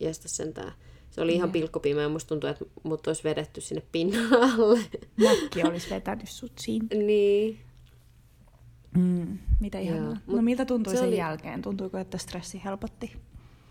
[0.00, 0.72] Jästä sentään.
[1.10, 4.80] Se oli ihan pilkkopimeä ja musta tuntuu, että mut olisi vedetty sinne pinnan alle.
[5.16, 6.86] Mäkki olisi vetänyt sut siinä.
[6.94, 7.65] niin.
[8.96, 10.16] Mm, mitä ihanaa.
[10.26, 11.16] No miltä tuntui se sen oli...
[11.16, 11.62] jälkeen?
[11.62, 13.16] Tuntuiko, että stressi helpotti?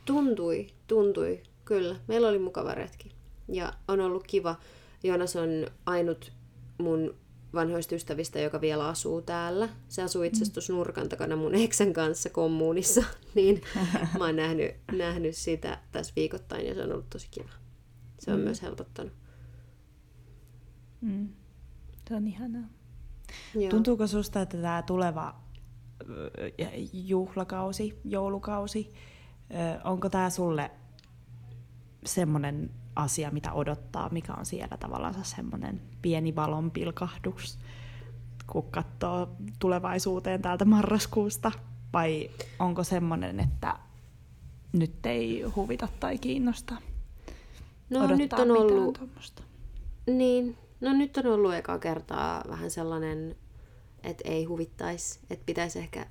[0.05, 1.95] Tuntui, tuntui, kyllä.
[2.07, 3.11] Meillä oli mukava retki.
[3.47, 4.55] Ja on ollut kiva.
[5.03, 5.49] Jonas on
[5.85, 6.31] ainut
[6.77, 7.15] mun
[7.53, 9.69] vanhoista ystävistä, joka vielä asuu täällä.
[9.87, 10.77] Se asuu itse asiassa mm.
[10.77, 13.03] nurkan takana mun eksän kanssa kommunissa,
[13.35, 13.61] niin
[14.17, 17.49] mä oon nähnyt, nähnyt sitä tässä viikoittain ja se on ollut tosi kiva.
[18.19, 18.43] Se on mm.
[18.43, 19.13] myös helpottanut.
[21.01, 21.29] Mm.
[22.07, 22.74] Se on ihanaa.
[23.55, 23.69] Joo.
[23.69, 25.35] Tuntuuko susta, että tämä tuleva
[26.93, 28.93] juhlakausi, joulukausi,
[29.83, 30.71] onko tämä sulle
[32.05, 37.59] semmoinen asia, mitä odottaa, mikä on siellä tavallaan semmoinen pieni valon pilkahdus,
[38.47, 41.51] kun katsoo tulevaisuuteen täältä marraskuusta?
[41.93, 43.79] Vai onko semmoinen, että
[44.73, 46.75] nyt ei huvita tai kiinnosta
[47.89, 48.93] no, nyt on ollut...
[48.93, 49.43] Tuommoista?
[50.07, 53.35] Niin, no nyt on ollut eka kertaa vähän sellainen,
[54.03, 56.05] että ei huvittaisi, että pitäisi ehkä,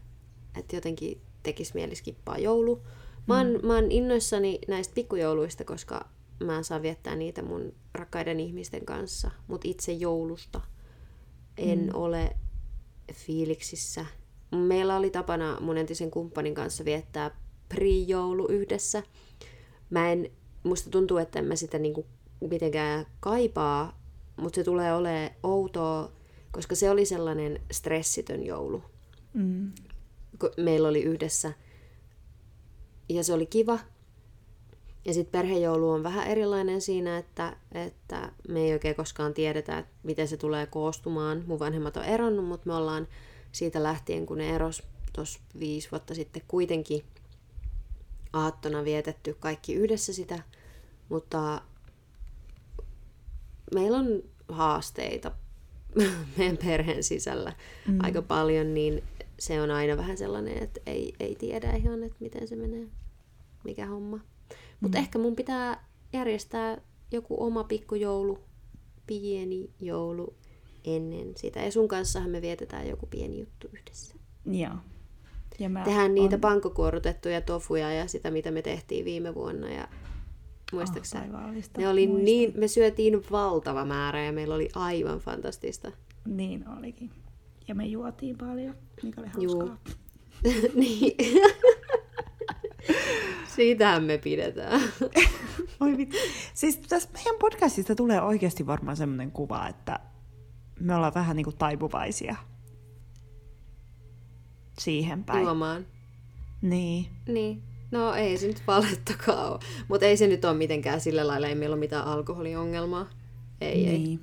[0.59, 2.83] että jotenkin tekisi mieli skippaa joulu.
[3.27, 3.67] Mä oon, mm.
[3.67, 6.09] mä oon innoissani näistä pikkujouluista, koska
[6.45, 10.61] mä saan viettää niitä mun rakkaiden ihmisten kanssa, mutta itse joulusta
[11.59, 11.91] en mm.
[11.95, 12.37] ole
[13.13, 14.07] fiiliksissä.
[14.51, 17.31] Meillä oli tapana mun entisen kumppanin kanssa viettää
[17.75, 19.03] pre-joulu yhdessä.
[19.91, 20.31] Mä en,
[20.63, 22.07] musta tuntuu, että en mä sitä niinku
[22.41, 24.04] mitenkään kaipaa,
[24.37, 26.12] mutta se tulee olemaan outoa,
[26.51, 28.83] koska se oli sellainen stressitön joulu.
[29.35, 29.73] Mm.
[30.57, 31.53] Meillä oli yhdessä.
[33.09, 33.79] Ja se oli kiva,
[35.05, 39.92] ja sitten perhejoulu on vähän erilainen siinä, että, että me ei oikein koskaan tiedetä, että
[40.03, 41.44] miten se tulee koostumaan.
[41.47, 43.09] Mun vanhemmat on eronnut, mutta me ollaan
[43.53, 47.05] siitä lähtien, kun ne eros tuossa viisi vuotta sitten kuitenkin
[48.33, 50.42] aattona vietetty kaikki yhdessä sitä,
[51.09, 51.62] mutta
[53.74, 55.33] meillä on haasteita
[56.38, 57.53] meidän perheen sisällä
[57.88, 57.98] mm.
[58.03, 59.03] aika paljon, niin
[59.38, 62.87] se on aina vähän sellainen, että ei, ei tiedä ihan, että miten se menee,
[63.64, 64.20] mikä homma.
[64.81, 65.05] Mutta mm.
[65.05, 66.79] ehkä mun pitää järjestää
[67.11, 68.38] joku oma pikkujoulu,
[69.07, 70.35] pieni joulu
[70.85, 71.61] ennen sitä.
[71.61, 74.14] Ja sun kanssahan me vietetään joku pieni juttu yhdessä.
[74.46, 74.74] Joo.
[75.59, 76.40] Ja mä Tehdään niitä on...
[76.40, 79.72] pankokuorutettuja tofuja ja sitä, mitä me tehtiin viime vuonna.
[79.72, 79.88] Ja
[80.72, 85.92] muistaakseni oh, ne oli niin, me syötiin valtava määrä ja meillä oli aivan fantastista.
[86.27, 87.11] Niin olikin.
[87.68, 89.79] Ja me juotiin paljon, mikä oli hauskaa.
[90.74, 91.16] niin.
[93.57, 94.81] Siitähän me pidetään.
[95.81, 96.16] Oi vittu.
[96.55, 100.00] Siis tässä meidän podcastista tulee oikeasti varmaan semmoinen kuva, että
[100.81, 102.37] me ollaan vähän niin kuin taipuvaisia
[104.79, 105.42] siihen päin.
[105.42, 105.87] Juomaan.
[106.62, 107.07] Niin.
[107.29, 107.62] Niin.
[107.94, 109.61] No ei se nyt valettakaan ole.
[109.88, 113.07] Mutta ei se nyt ole mitenkään sillä lailla, ei meillä ole mitään alkoholiongelmaa.
[113.61, 113.90] Ei, niin.
[113.90, 114.18] ei.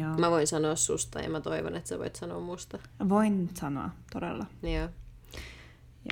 [0.00, 0.18] Joo.
[0.18, 2.78] Mä voin sanoa susta ja mä toivon, että sä voit sanoa musta.
[3.08, 4.46] Voin sanoa, todella.
[4.62, 4.88] Joo.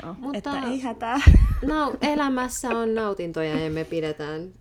[0.03, 1.21] Joo, Mutta että ei hätää.
[1.67, 4.53] No, elämässä on nautintoja ja me pidetään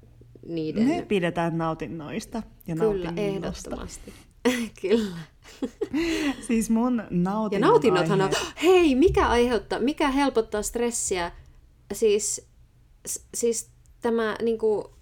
[0.48, 0.88] niiden...
[0.88, 4.14] Me pidetään nautinnoista ja Kyllä, ehdottomasti.
[4.82, 5.18] Kyllä.
[6.48, 8.36] siis mun nautinnon Ja nautinnothan aihe...
[8.38, 8.46] on...
[8.64, 11.32] Hei, mikä aiheuttaa, mikä helpottaa stressiä?
[11.94, 12.48] Siis,
[13.34, 13.70] siis
[14.02, 14.96] tämä niinku,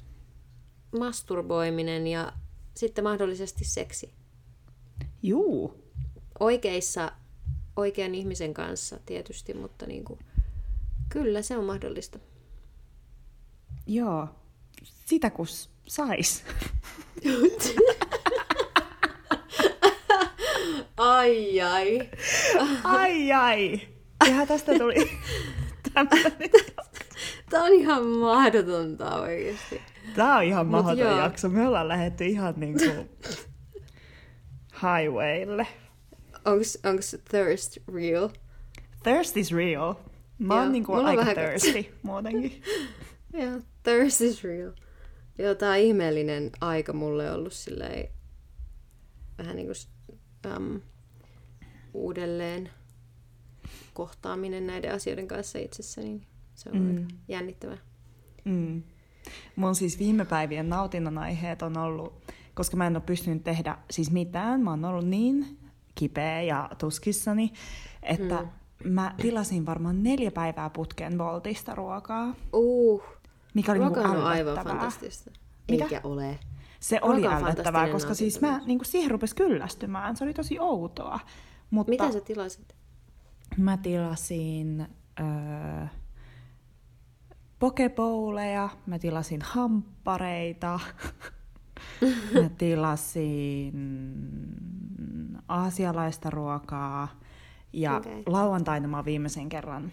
[0.99, 2.33] masturboiminen ja
[2.75, 4.13] sitten mahdollisesti seksi.
[5.23, 5.83] Juu.
[6.39, 7.11] Oikeissa,
[7.75, 10.19] oikean ihmisen kanssa tietysti, mutta niinku,
[11.09, 12.19] kyllä se on mahdollista.
[13.87, 14.27] Joo,
[15.05, 15.47] sitä kun
[15.87, 16.43] sais.
[20.97, 22.09] ai ai.
[22.83, 23.81] ai ai.
[24.29, 24.95] Ja tästä tuli
[27.49, 29.81] Tämä on ihan mahdotonta oikeasti.
[30.15, 31.19] Tämä on ihan mahdoton joo.
[31.19, 31.49] jakso.
[31.49, 33.09] Me ollaan lähdetty ihan niin kuin
[34.73, 35.67] highwaylle.
[36.45, 38.29] Onks thirst real?
[39.03, 39.93] Thirst is real.
[40.39, 41.35] Mä oon niin kuin aika vähän...
[41.35, 42.61] thirsty muutenkin.
[43.41, 44.71] Joo, thirst is real.
[45.37, 48.09] Joo, tää on ihmeellinen aika mulle ollut silleen
[49.37, 50.81] vähän niin kuin um,
[51.93, 52.69] uudelleen
[53.93, 56.07] kohtaaminen näiden asioiden kanssa itsessäni.
[56.07, 57.07] Niin se on mm.
[57.27, 57.77] jännittävää.
[58.45, 58.83] Mm.
[59.55, 62.13] Mun siis viime päivien nautinnon aiheet on ollut,
[62.53, 65.57] koska mä en ole pystynyt tehdä siis mitään, mä oon ollut niin
[65.95, 67.53] kipeä ja tuskissani,
[68.03, 68.41] että
[68.83, 68.91] mm.
[68.91, 72.35] mä tilasin varmaan neljä päivää putkeen Voltista ruokaa.
[72.53, 73.03] Uh,
[73.53, 75.31] mikä oli Ruoka niinku on aivan fantastista.
[75.71, 75.83] Mikä?
[75.83, 76.39] Eikä ole.
[76.79, 80.15] Se Ruoka oli ällöttävää, koska siis mä niin kuin siihen rupesi kyllästymään.
[80.17, 81.19] Se oli tosi outoa.
[81.69, 82.75] Mutta Mitä sä tilasit?
[83.57, 84.87] Mä tilasin...
[85.19, 85.85] Öö,
[87.59, 90.79] pokebowleja, mä tilasin hamppareita,
[92.41, 93.73] mä tilasin
[95.47, 97.07] aasialaista ruokaa
[97.73, 98.23] ja okay.
[98.25, 99.91] lauantaina mä oon viimeisen kerran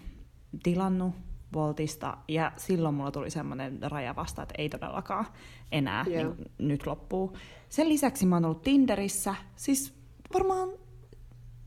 [0.62, 1.14] tilannut
[1.54, 5.26] Voltista ja silloin mulla tuli semmoinen raja vasta, että ei todellakaan
[5.72, 6.36] enää yeah.
[6.36, 7.36] niin, nyt loppuu.
[7.68, 9.94] Sen lisäksi mä oon ollut Tinderissä, siis
[10.34, 10.68] varmaan,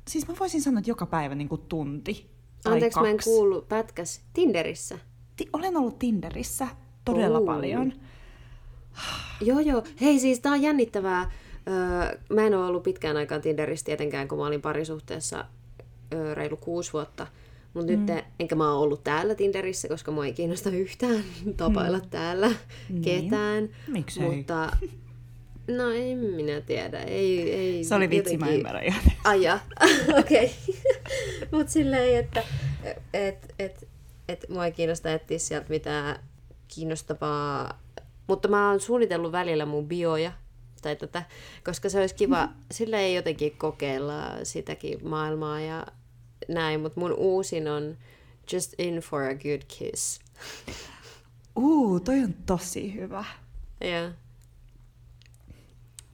[0.08, 2.30] siis mä voisin sanoa, että joka päivä niin kuin tunti.
[2.66, 4.22] Anteeksi, mä en kuulu pätkäs.
[4.34, 5.00] Tinderissä?
[5.36, 6.68] ti- olen ollut Tinderissä
[7.06, 7.46] todella Ooh.
[7.46, 7.94] paljon.
[9.42, 9.84] Joo, joo.
[10.02, 11.32] Hei, siis tää on jännittävää.
[11.68, 15.46] Öö, mä en ole ollut pitkään aikaan Tinderissä tietenkään, kun mä olin parisuhteessa
[16.14, 17.28] öö, reilu kuusi vuotta.
[17.74, 18.06] Mutta mm.
[18.06, 21.24] nyt, enkä mä ole ollut täällä Tinderissä, koska mua ei kiinnosta yhtään
[21.58, 22.10] tapailla mm.
[22.10, 22.52] täällä
[22.90, 23.02] niin.
[23.02, 23.70] ketään.
[23.88, 24.36] Miksei?
[24.36, 24.78] Mutta
[25.68, 27.00] No en minä tiedä.
[27.00, 28.40] Ei, ei, Se oli vitsi, jotenkin...
[28.40, 29.04] mä ymmärrän ihan.
[29.24, 29.60] Aja,
[30.20, 30.52] okei.
[31.52, 32.44] Mutta silleen, että
[33.14, 33.88] et, et,
[34.28, 36.20] että mua ei kiinnosta etsiä sieltä mitään
[36.68, 37.80] kiinnostavaa.
[38.28, 40.32] Mutta mä oon suunnitellut välillä mun bioja,
[40.82, 41.24] tai tätä,
[41.66, 42.54] koska se olisi kiva, mm.
[42.72, 45.86] sillä ei jotenkin kokeilla sitäkin maailmaa ja
[46.48, 47.98] näin, mutta mun uusin on
[48.52, 50.20] Just in for a good kiss.
[51.56, 53.26] Uu, toi on tosi hyvä.
[53.82, 53.90] Joo.
[53.92, 54.14] Yeah.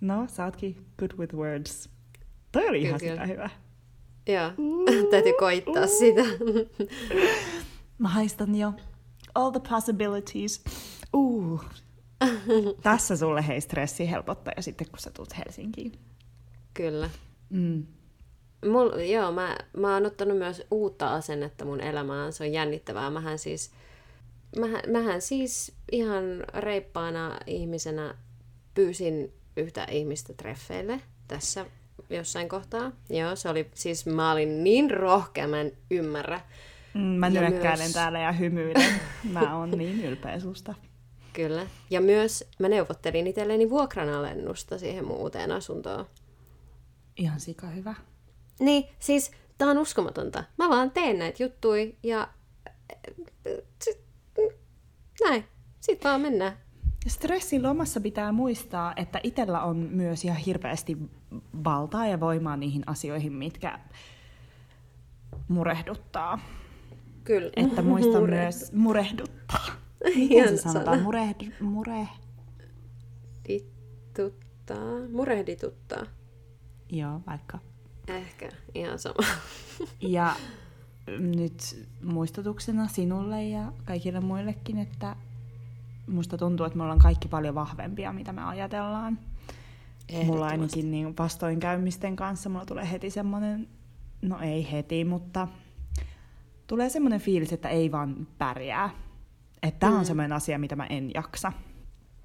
[0.02, 1.90] No, sä ootkin good with words.
[2.52, 3.26] Toi oli ihan kyllä.
[3.26, 3.50] hyvä.
[4.28, 4.52] Joo,
[5.12, 5.90] täytyy koittaa uh.
[6.00, 6.22] sitä.
[7.98, 8.74] Mä haistan jo.
[9.36, 10.64] All the possibilities.
[11.14, 11.64] Uh.
[12.84, 15.92] Tässä sulle hei stressi helpottaa ja sitten kun sä tulet Helsinkiin.
[16.74, 17.10] Kyllä.
[17.50, 17.86] Mm.
[18.66, 22.34] Mul, joo, mä, mä oon ottanut myös uutta asennetta mun elämään.
[22.34, 23.10] Se on jännittävää.
[23.10, 23.72] Mähän siis,
[24.58, 28.16] mähän, mähän siis ihan reippaana ihmisenä
[28.74, 31.66] pyysin yhtä ihmistä treffeille tässä
[32.10, 32.92] jossain kohtaa.
[33.10, 36.42] Joo, se oli siis, mä olin niin rohkea, mä en ymmärrä.
[36.94, 37.94] Mm, mä nyökkäilen myös...
[37.94, 39.00] täällä ja hymyilen.
[39.34, 40.76] Mä oon niin ylpeä susta.
[41.34, 41.68] Kyllä.
[41.90, 46.06] Ja myös mä neuvottelin itselleni vuokranalennusta siihen muuteen asuntoon.
[47.18, 47.96] Ihan sika hyvä.
[48.60, 50.44] Niin, siis tää on uskomatonta.
[50.58, 52.28] Mä vaan teen näitä juttuja ja
[53.84, 54.00] sit,
[55.24, 55.46] näin.
[55.80, 56.58] Sitten vaan mennään.
[57.08, 60.98] Stressin lomassa pitää muistaa, että itsellä on myös ihan hirveästi
[61.64, 63.80] valtaa ja voimaa niihin asioihin, mitkä
[65.48, 66.40] murehduttaa.
[67.24, 67.52] Kyllä.
[67.56, 69.66] Että muista Murehdu- myös murehduttaa.
[70.16, 71.02] Miten se sanotaan?
[71.02, 72.08] Murehd, mure...
[73.50, 75.10] Murehdituttaa.
[75.12, 76.04] Murehdituttaa.
[76.92, 77.60] Joo, vaikka.
[78.08, 78.50] Ehkä.
[78.76, 79.16] Ihan sama.
[80.02, 80.36] Ja
[81.20, 85.16] nyt muistutuksena sinulle ja kaikille muillekin, että
[86.10, 89.20] musta tuntuu, että me ollaan kaikki paljon vahvempia, mitä me ajatellaan.
[90.26, 93.68] Mulla ainakin niin vastoinkäymisten kanssa mulla tulee heti semmoinen,
[94.22, 95.48] no ei heti, mutta
[96.68, 98.90] tulee semmoinen fiilis, että ei vaan pärjää.
[99.64, 100.00] Että tämä Mm.
[100.00, 101.52] on semmoinen asia, mitä mä en jaksa.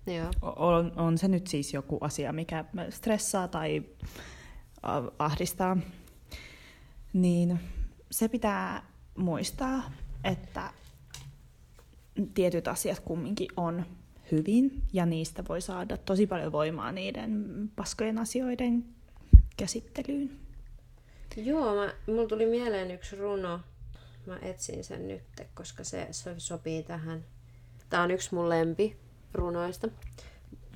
[0.06, 0.30] Joo.
[0.56, 3.82] On, on se nyt siis joku asia, mikä stressaa tai
[5.18, 5.76] ahdistaa,
[7.12, 7.60] niin
[8.10, 8.82] se pitää
[9.18, 9.82] muistaa,
[10.24, 10.70] että
[12.34, 13.86] tietyt asiat kumminkin on
[14.32, 17.44] hyvin ja niistä voi saada tosi paljon voimaa niiden
[17.76, 18.84] paskojen asioiden
[19.56, 20.30] käsittelyyn.
[21.36, 23.60] Joo, mä, mulla tuli mieleen yksi runo.
[24.26, 25.22] Mä etsin sen nyt,
[25.54, 27.24] koska se, sopii tähän.
[27.90, 28.96] Tää on yksi mun lempi
[29.32, 29.88] runoista.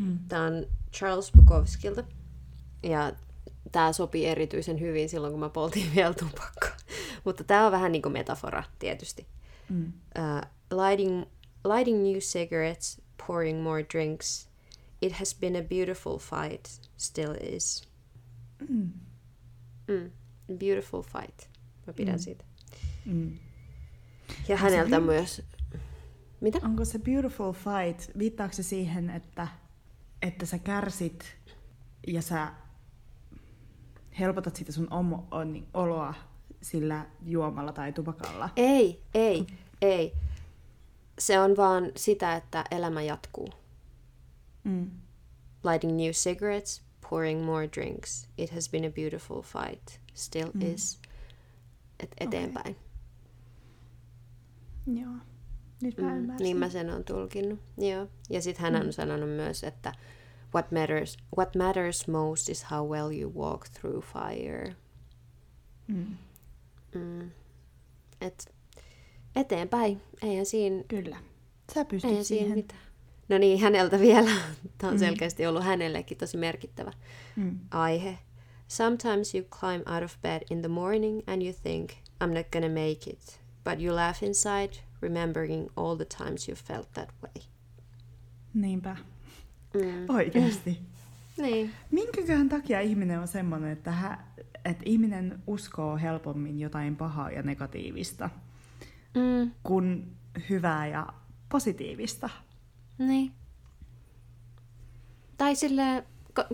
[0.00, 0.18] Mm.
[0.28, 2.04] Tää on Charles Bukowskilta.
[2.82, 3.12] Ja
[3.72, 6.76] tää sopii erityisen hyvin silloin, kun mä poltin vielä tupakkaa.
[7.24, 9.26] Mutta tää on vähän niinku metafora, tietysti.
[9.68, 9.92] Mm.
[10.18, 11.24] Uh, lighting,
[11.64, 14.48] lighting new cigarettes, pouring more drinks.
[15.02, 17.88] It has been a beautiful fight, still is.
[18.68, 18.90] Mm.
[19.88, 20.10] Mm.
[20.58, 21.48] Beautiful fight.
[21.86, 22.18] Mä pidän Mm.
[22.18, 22.44] siitä.
[23.06, 23.38] Mm.
[24.48, 25.42] Ja häneltä myös...
[26.40, 26.58] Mitä?
[26.62, 29.48] Onko se beautiful fight, viittaako se siihen, että,
[30.22, 31.36] että sä kärsit
[32.06, 32.52] ja sä
[34.18, 36.14] helpotat sitä sun omo, on, oloa
[36.62, 38.50] sillä juomalla tai tupakalla?
[38.56, 39.46] Ei, ei,
[39.82, 40.12] ei.
[41.18, 43.48] Se on vaan sitä, että elämä jatkuu.
[44.64, 44.90] Mm.
[45.64, 48.28] Lighting new cigarettes, pouring more drinks.
[48.38, 50.00] It has been a beautiful fight.
[50.14, 50.62] Still Mm.
[50.74, 51.00] is.
[52.00, 52.76] Et eteenpäin.
[54.86, 55.12] Joo.
[55.82, 57.58] Nyt mä Mm, niin mä sen on tulkinnut.
[57.78, 58.06] Joo.
[58.30, 58.92] Ja sitten hän on Mm.
[58.92, 59.92] sanonut myös, että
[60.54, 64.76] what matters, what matters most is how well you walk through fire.
[65.88, 66.16] Mm.
[66.94, 67.30] Mm.
[68.20, 68.54] Et
[69.40, 70.00] eteenpäin.
[70.22, 71.16] Eihän siinä, Kyllä.
[71.74, 72.58] Sä pystyt eihän siinä siihen.
[72.58, 72.80] mitään.
[73.28, 74.30] No niin, häneltä vielä.
[74.78, 74.98] Tämä on Mm.
[74.98, 76.92] selkeästi ollut hänellekin tosi merkittävä
[77.36, 77.58] Mm.
[77.70, 78.18] aihe.
[78.68, 81.90] Sometimes you climb out of bed in the morning and you think,
[82.24, 83.40] I'm not gonna make it.
[83.64, 84.70] But you laugh inside,
[85.02, 87.44] remembering all the times you felt that way.
[88.54, 88.96] Niinpä.
[89.74, 90.14] Mm.
[90.14, 90.78] Oikeasti.
[91.42, 91.70] Niin.
[91.90, 94.18] Minkäköhän takia ihminen on semmoinen, että, hä,
[94.64, 98.30] että ihminen uskoo helpommin jotain pahaa ja negatiivista
[99.14, 99.50] Mm.
[99.62, 100.16] kuin
[100.50, 101.06] hyvää ja
[101.48, 102.30] positiivista?
[102.98, 103.32] Niin.
[105.36, 106.04] Tai sille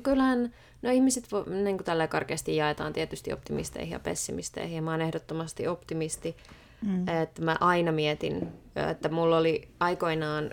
[0.03, 4.91] kyllähän, no ihmiset vo, niin kuin tällä karkeasti jaetaan tietysti optimisteihin ja pessimisteihin, ja mä
[4.91, 6.37] oon ehdottomasti optimisti,
[6.83, 7.09] Mm.
[7.09, 8.49] että mä aina mietin,
[8.91, 10.51] että mulla oli aikoinaan,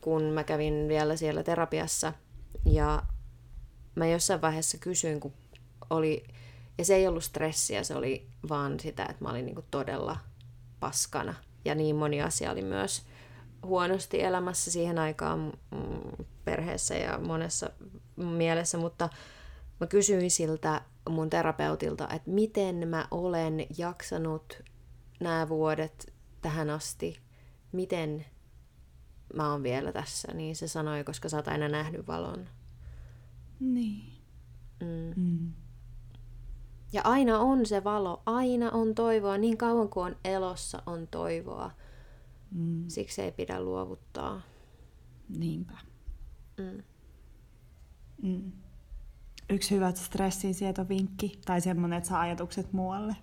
[0.00, 2.12] kun mä kävin vielä siellä terapiassa,
[2.64, 3.02] ja
[3.94, 5.32] mä jossain vaiheessa kysyin, kun
[5.90, 6.24] oli,
[6.78, 10.16] ja se ei ollut stressiä, se oli vaan sitä, että mä olin niin todella
[10.86, 13.06] paskana, ja niin moni asia oli myös
[13.62, 17.70] huonosti elämässä siihen aikaan mm, perheessä ja monessa
[18.16, 19.08] mielessä, mutta
[19.80, 24.62] mä kysyin siltä mun terapeutilta, että miten mä olen jaksanut
[25.20, 27.20] nämä vuodet tähän asti,
[27.72, 28.26] miten
[29.34, 32.48] mä oon vielä tässä, niin se sanoi, koska sä oot aina nähnyt valon.
[33.60, 34.12] Niin.
[34.80, 35.22] Mm.
[35.22, 35.52] Mm.
[36.92, 41.70] Ja aina on se valo, aina on toivoa, niin kauan kuin on elossa on toivoa.
[42.50, 42.84] Mm.
[42.88, 44.42] Siksi ei pidä luovuttaa.
[45.38, 45.78] Niinpä.
[46.58, 46.82] Mm.
[48.22, 48.52] Mm.
[49.50, 53.16] Yksi hyvä stressin sietovinkki tai semmoinen, että saa ajatukset muualle.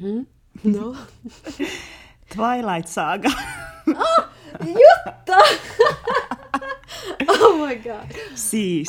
[0.00, 0.26] Mm?
[0.64, 0.96] No.
[2.36, 3.30] Twilight Saga.
[4.60, 5.38] Jutta!
[7.28, 8.16] oh my god.
[8.34, 8.88] siis.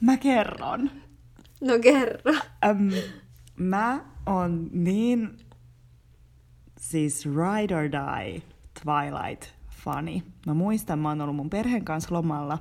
[0.00, 0.90] Mä kerron.
[1.60, 2.32] No kerro.
[2.68, 2.90] Äm,
[3.56, 5.36] mä oon niin
[6.78, 8.42] siis ride or die
[8.80, 10.22] Twilight-fani.
[10.46, 12.58] Mä muistan, mä oon ollut mun perheen kanssa lomalla.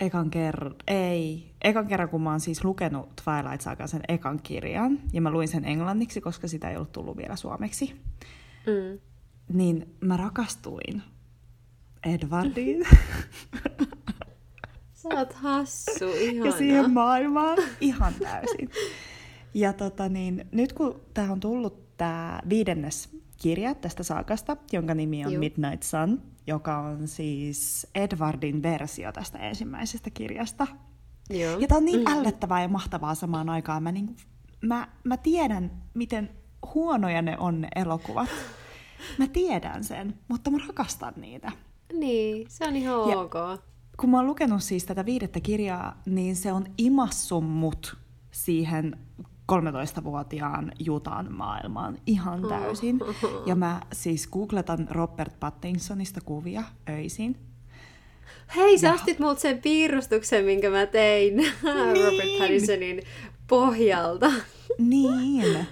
[0.00, 4.98] Ekan kerran, ei, ekan kerran kun mä oon siis lukenut Twilight Sagan sen ekan kirjan,
[5.12, 8.00] ja mä luin sen englanniksi, koska sitä ei ollut tullut vielä suomeksi,
[8.66, 8.98] Mm.
[9.48, 11.02] niin mä rakastuin
[12.06, 12.82] Edwardiin.
[15.02, 16.46] Sä oot hassu, ihana.
[16.46, 18.70] ja siihen maailmaan ihan täysin.
[19.54, 23.08] Ja tota niin, nyt kun tämä on tullut tämä viidennes
[23.42, 25.40] kirja tästä saakasta, jonka nimi on Juu.
[25.40, 30.66] Midnight Sun, joka on siis Edwardin versio tästä ensimmäisestä kirjasta.
[31.30, 31.58] Joo.
[31.58, 33.82] Ja tämä on niin ällöttävää ja mahtavaa samaan aikaan.
[33.82, 34.16] Mä, niin,
[34.60, 36.30] mä, mä tiedän, miten
[36.74, 38.28] huonoja ne on ne elokuvat.
[39.18, 41.52] Mä tiedän sen, mutta mä rakastan niitä.
[41.92, 43.34] Niin, se on ihan Ja- ok.
[43.96, 47.96] Kun mä oon lukenut siis tätä viidettä kirjaa, niin se on imassut mut
[48.30, 48.98] siihen
[49.52, 53.00] 13-vuotiaan Jutan maailmaan ihan täysin.
[53.46, 57.36] Ja mä siis googletan Robert Pattinsonista kuvia öisin.
[58.56, 61.34] Hei, sä ostit multa sen piirustuksen, minkä mä tein
[62.04, 63.02] Robert Pattinsonin
[63.48, 64.32] pohjalta.
[64.78, 65.66] Niin.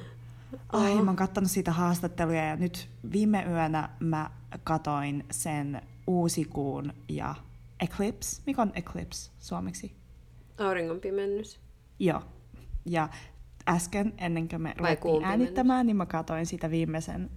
[0.72, 4.30] Ai, mä oon kattonut siitä haastatteluja ja nyt viime yönä mä
[4.64, 7.34] katoin sen uusikuun ja
[7.80, 8.42] Eclipse.
[8.46, 9.96] Mikä on Eclipse suomeksi?
[10.58, 11.60] Auringon pimennys.
[11.98, 12.22] Joo.
[12.86, 13.08] Ja
[13.68, 17.30] äsken, ennen kuin me ruvettiin äänittämään, niin mä katoin sitä viimeisen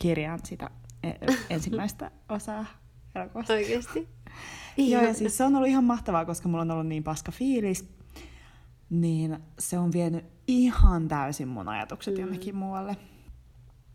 [0.00, 0.70] kirjan, sitä
[1.02, 2.66] e- ensimmäistä osaa
[3.14, 3.52] elokuvasta.
[3.52, 4.08] Oikeesti?
[4.76, 7.88] Joo, ja siis se on ollut ihan mahtavaa, koska mulla on ollut niin paska fiilis,
[8.90, 12.20] niin se on vienyt ihan täysin mun ajatukset mm.
[12.20, 12.96] jonnekin muualle.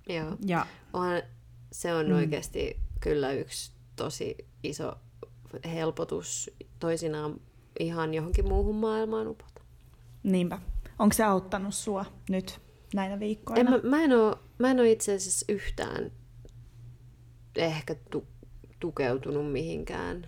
[0.10, 0.38] Joo.
[0.46, 1.22] Ja On,
[1.72, 2.14] se on mm.
[2.16, 4.98] oikeasti kyllä yksi tosi iso
[5.74, 7.41] helpotus toisinaan
[7.80, 9.62] ihan johonkin muuhun maailmaan upota.
[10.24, 10.60] niinpä,
[11.00, 12.62] onko se auttanut sua nyt
[12.93, 13.60] näinä viikkoina?
[13.60, 16.12] En, mä, mä, en oo, mä en oo itse asiassa yhtään
[17.56, 18.28] ehkä tu,
[18.80, 20.28] tukeutunut mihinkään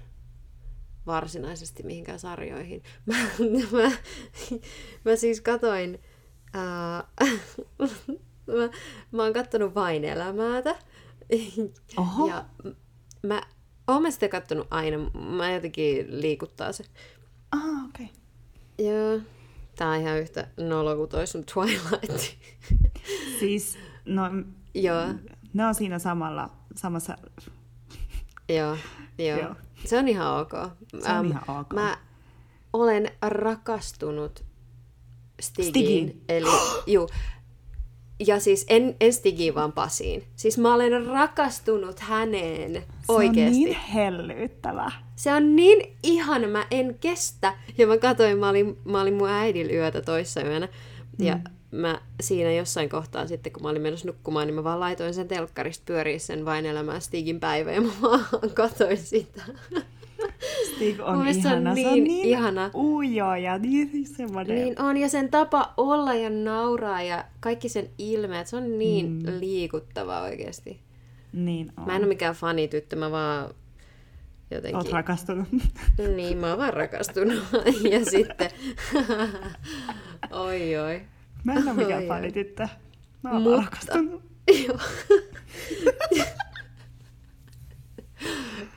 [1.05, 2.84] varsinaisesti mihinkään sarjoihin.
[3.05, 3.15] Mä,
[3.72, 3.91] mä,
[5.05, 5.99] mä siis katoin,
[6.53, 7.03] ää,
[8.57, 8.69] mä,
[9.11, 10.76] mä oon kattonut vain elämäätä.
[11.97, 12.28] Oho.
[12.28, 12.45] Ja
[13.24, 13.41] mä
[13.88, 16.84] oon mä sitä kattonut aina, mä jotenkin liikuttaa se.
[17.51, 18.05] Ah, okei.
[18.05, 18.88] Okay.
[18.88, 19.19] Joo.
[19.75, 22.38] Tää on ihan yhtä nolo kuin toi sun Twilight.
[23.39, 24.23] Siis, no,
[24.73, 25.05] Joo.
[25.53, 27.17] ne on siinä samalla, samassa...
[28.49, 28.77] Joo,
[29.17, 29.39] joo.
[29.39, 29.55] Joo.
[29.86, 30.51] Se on ihan ok.
[31.03, 31.73] Se on ihan ok.
[31.73, 31.97] Mä
[32.73, 34.45] olen rakastunut
[35.41, 35.69] Stigiin.
[35.69, 36.23] Stigiin.
[36.29, 36.47] Eli,
[36.88, 37.09] juu.
[38.28, 40.24] Ja siis en, en Stigiin, vaan Pasiin.
[40.36, 43.41] Siis mä olen rakastunut häneen Se oikeesti.
[43.59, 44.91] on niin hellyyttävä.
[45.15, 47.53] Se on niin ihana, mä en kestä.
[47.78, 50.67] Ja mä katsoin, mä olin, mä olin mun äidillä yötä toissa yönä.
[51.19, 51.41] Ja Mm.
[51.80, 55.28] mä siinä jossain kohtaa sitten, kun mä olin menossa nukkumaan, niin mä vaan laitoin sen
[55.28, 59.41] telkkarista pyöriä sen vain elämään Stigin päivä ja mä vaan katsoin sitä.
[60.75, 61.75] Stig on Mun mielestä se on ihana.
[61.75, 62.71] se on niin niin ihana.
[62.75, 64.55] ujo ja niin semmoinen.
[64.55, 69.05] Niin on, ja sen tapa olla ja nauraa ja kaikki sen ilmeet, se on niin
[69.11, 69.39] mm.
[69.39, 70.79] liikuttava oikeasti.
[71.33, 71.85] niin on.
[71.85, 73.55] Mä en ole mikään fanityttö, mä vaan Oot
[74.51, 74.91] jotenkin...
[74.91, 75.47] rakastunut.
[76.15, 77.43] Niin, mä oon vaan rakastunut.
[77.91, 78.49] ja sitten...
[80.31, 81.01] oi oi.
[81.43, 82.67] Mä en ole mikään Oi, fanityttö.
[83.23, 84.21] Mä oon Mutta- vaan rakastunut.
[84.67, 84.77] Joo.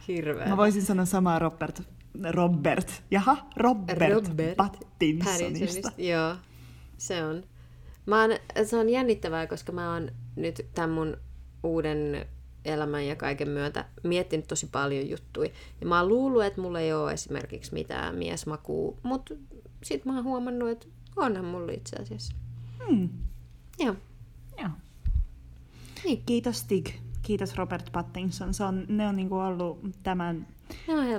[0.09, 0.49] Hirveä.
[0.49, 1.83] Mä voisin sanoa samaa Robert.
[2.31, 3.03] Robert.
[3.11, 5.93] Jaha, Robert, Robert Pattinsonista.
[5.99, 6.37] Joo,
[6.99, 7.45] se on.
[8.07, 8.31] Mä oon,
[8.65, 11.17] se on jännittävää, koska mä oon nyt tämän mun
[11.63, 12.27] uuden
[12.65, 15.51] elämän ja kaiken myötä miettinyt tosi paljon juttuja.
[15.81, 19.35] Ja mä oon luullut, että mulla ei ole esimerkiksi mitään miesmakuu, mutta
[19.83, 20.87] sit mä oon huomannut, että
[21.17, 22.35] onhan mulla itse asiassa.
[22.89, 23.09] Hmm.
[23.79, 23.95] Joo.
[24.59, 24.71] Joo.
[26.05, 26.23] Niin.
[26.27, 26.89] Kiitos Stig.
[27.25, 28.55] Kiitos Robert Pattinson.
[28.55, 30.47] Se on, ne on niinku ollut tämän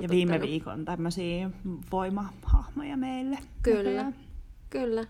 [0.02, 1.50] ja viime viikon tämmöisiä
[1.92, 3.38] voimahahmoja meille.
[3.62, 3.84] Kyllä.
[3.84, 4.16] näköjään.
[4.70, 5.06] Kyllä.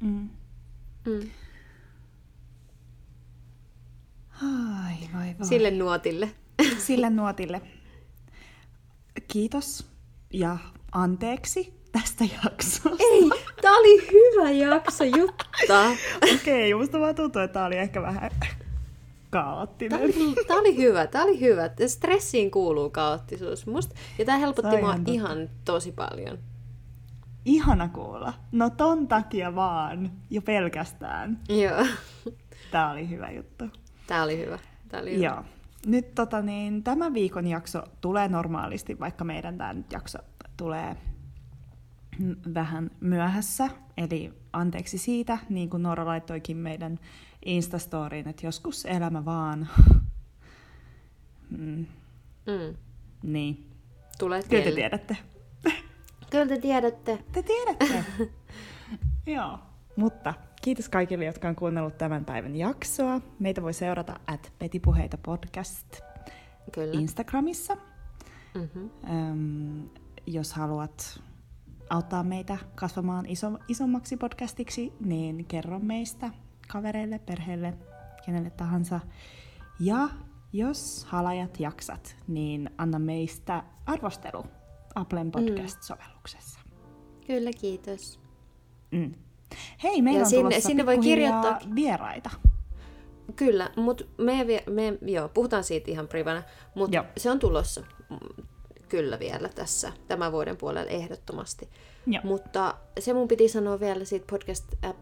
[0.00, 0.28] Mm.
[1.06, 1.30] Mm.
[4.42, 5.48] Ai, vai, vai.
[5.48, 6.30] Sille nuotille.
[6.78, 7.62] Sille nuotille.
[9.28, 9.86] Kiitos
[10.32, 10.58] ja
[10.92, 12.90] anteeksi tästä jaksosta.
[12.98, 13.30] Ei,
[13.62, 15.90] tää oli hyvä jakso Jutta.
[16.34, 18.30] Okei, musta vaan tuntuu, että tää oli ehkä vähän
[19.30, 20.00] Kaoottinen.
[20.00, 21.70] oli, tää oli hyvä, tää oli hyvä.
[21.86, 23.94] Stressiin kuuluu kaoottisuus musta.
[24.18, 26.38] Ja tää helpotti mua ihan tosi paljon.
[27.44, 28.32] Ihana kuulla.
[28.52, 31.40] No ton takia vaan, jo pelkästään.
[31.48, 31.86] Joo.
[32.70, 33.64] Tää oli hyvä juttu.
[34.06, 34.58] Tää oli hyvä.
[34.88, 35.24] Tää oli hyvä.
[35.24, 35.44] Joo.
[35.86, 40.18] Nyt tota, niin, tämän viikon jakso tulee normaalisti, vaikka meidän tämä nyt jakso
[40.56, 40.96] tulee
[42.54, 43.68] vähän myöhässä.
[43.96, 46.98] Eli anteeksi siitä, niin kuin Noora laittoikin meidän
[47.46, 49.68] Instastoriin, että joskus elämä vaan.
[51.50, 51.86] Mm,
[52.46, 52.76] Mm.
[53.22, 53.70] niin,
[54.18, 55.16] Tulet kyllä te tiedätte.
[56.30, 57.24] Kyllä te tiedätte.
[57.32, 58.04] Te tiedätte.
[59.34, 59.58] Joo.
[59.96, 63.20] Mutta kiitos kaikille, jotka on kuunnellut tämän päivän jaksoa.
[63.38, 66.00] Meitä voi seurata at Petipuheita podcast
[66.72, 67.00] Kyllä.
[67.00, 67.76] Instagramissa.
[68.54, 68.90] Mm-hmm.
[69.10, 69.88] Öm,
[70.26, 71.22] jos haluat
[71.90, 76.30] auttaa meitä kasvamaan iso, isommaksi podcastiksi, niin kerro meistä
[76.68, 77.74] kavereille, perheelle,
[78.26, 79.00] kenelle tahansa.
[79.80, 80.08] Ja
[80.52, 84.44] jos halajat jaksat, niin anna meistä arvostelu
[84.94, 86.60] Applen podcast-sovelluksessa.
[87.26, 88.20] Kyllä, kiitos.
[88.90, 89.14] Mm.
[89.82, 92.30] Hei, meillä Ja on sinne- tulossa sinne voi kirjoittaa- vieraita.
[93.36, 96.42] Kyllä, mutta me, me, joo, puhutaan siitä ihan privana,
[96.74, 98.44] mutta se on tulossa mm,
[98.88, 101.68] kyllä vielä tässä tämän vuoden puolella ehdottomasti.
[102.06, 102.22] Joo.
[102.24, 104.98] Mutta se mun piti sanoa vielä siitä podcast, app, app,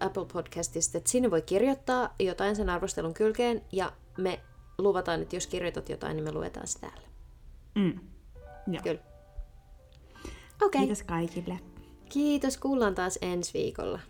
[0.00, 4.40] Apple Podcastista, että sinne voi kirjoittaa jotain sen arvostelun kylkeen ja me
[4.78, 7.08] luvataan, että jos kirjoitat jotain, niin me luetaan se täällä.
[7.74, 8.00] Mm.
[8.66, 8.82] Joo.
[8.82, 9.00] Kyllä.
[10.62, 10.80] Okay.
[10.80, 11.58] Kiitos kaikille.
[12.08, 14.00] Kiitos, kuullaan taas ensi viikolla.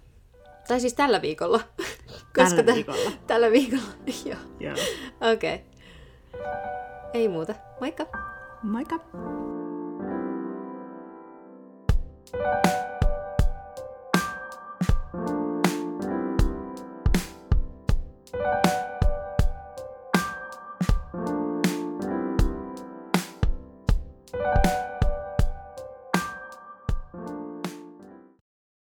[0.68, 1.60] Tai siis tällä viikolla.
[1.76, 3.10] Tällä Koska viikolla.
[3.26, 3.82] Tällä viikolla,
[4.24, 4.38] joo.
[4.60, 4.76] joo.
[5.32, 5.54] Okei.
[5.54, 5.68] Okay.
[7.14, 7.54] Ei muuta.
[7.80, 8.06] Moikka!
[8.62, 8.98] Moikka!
[12.30, 12.77] thank you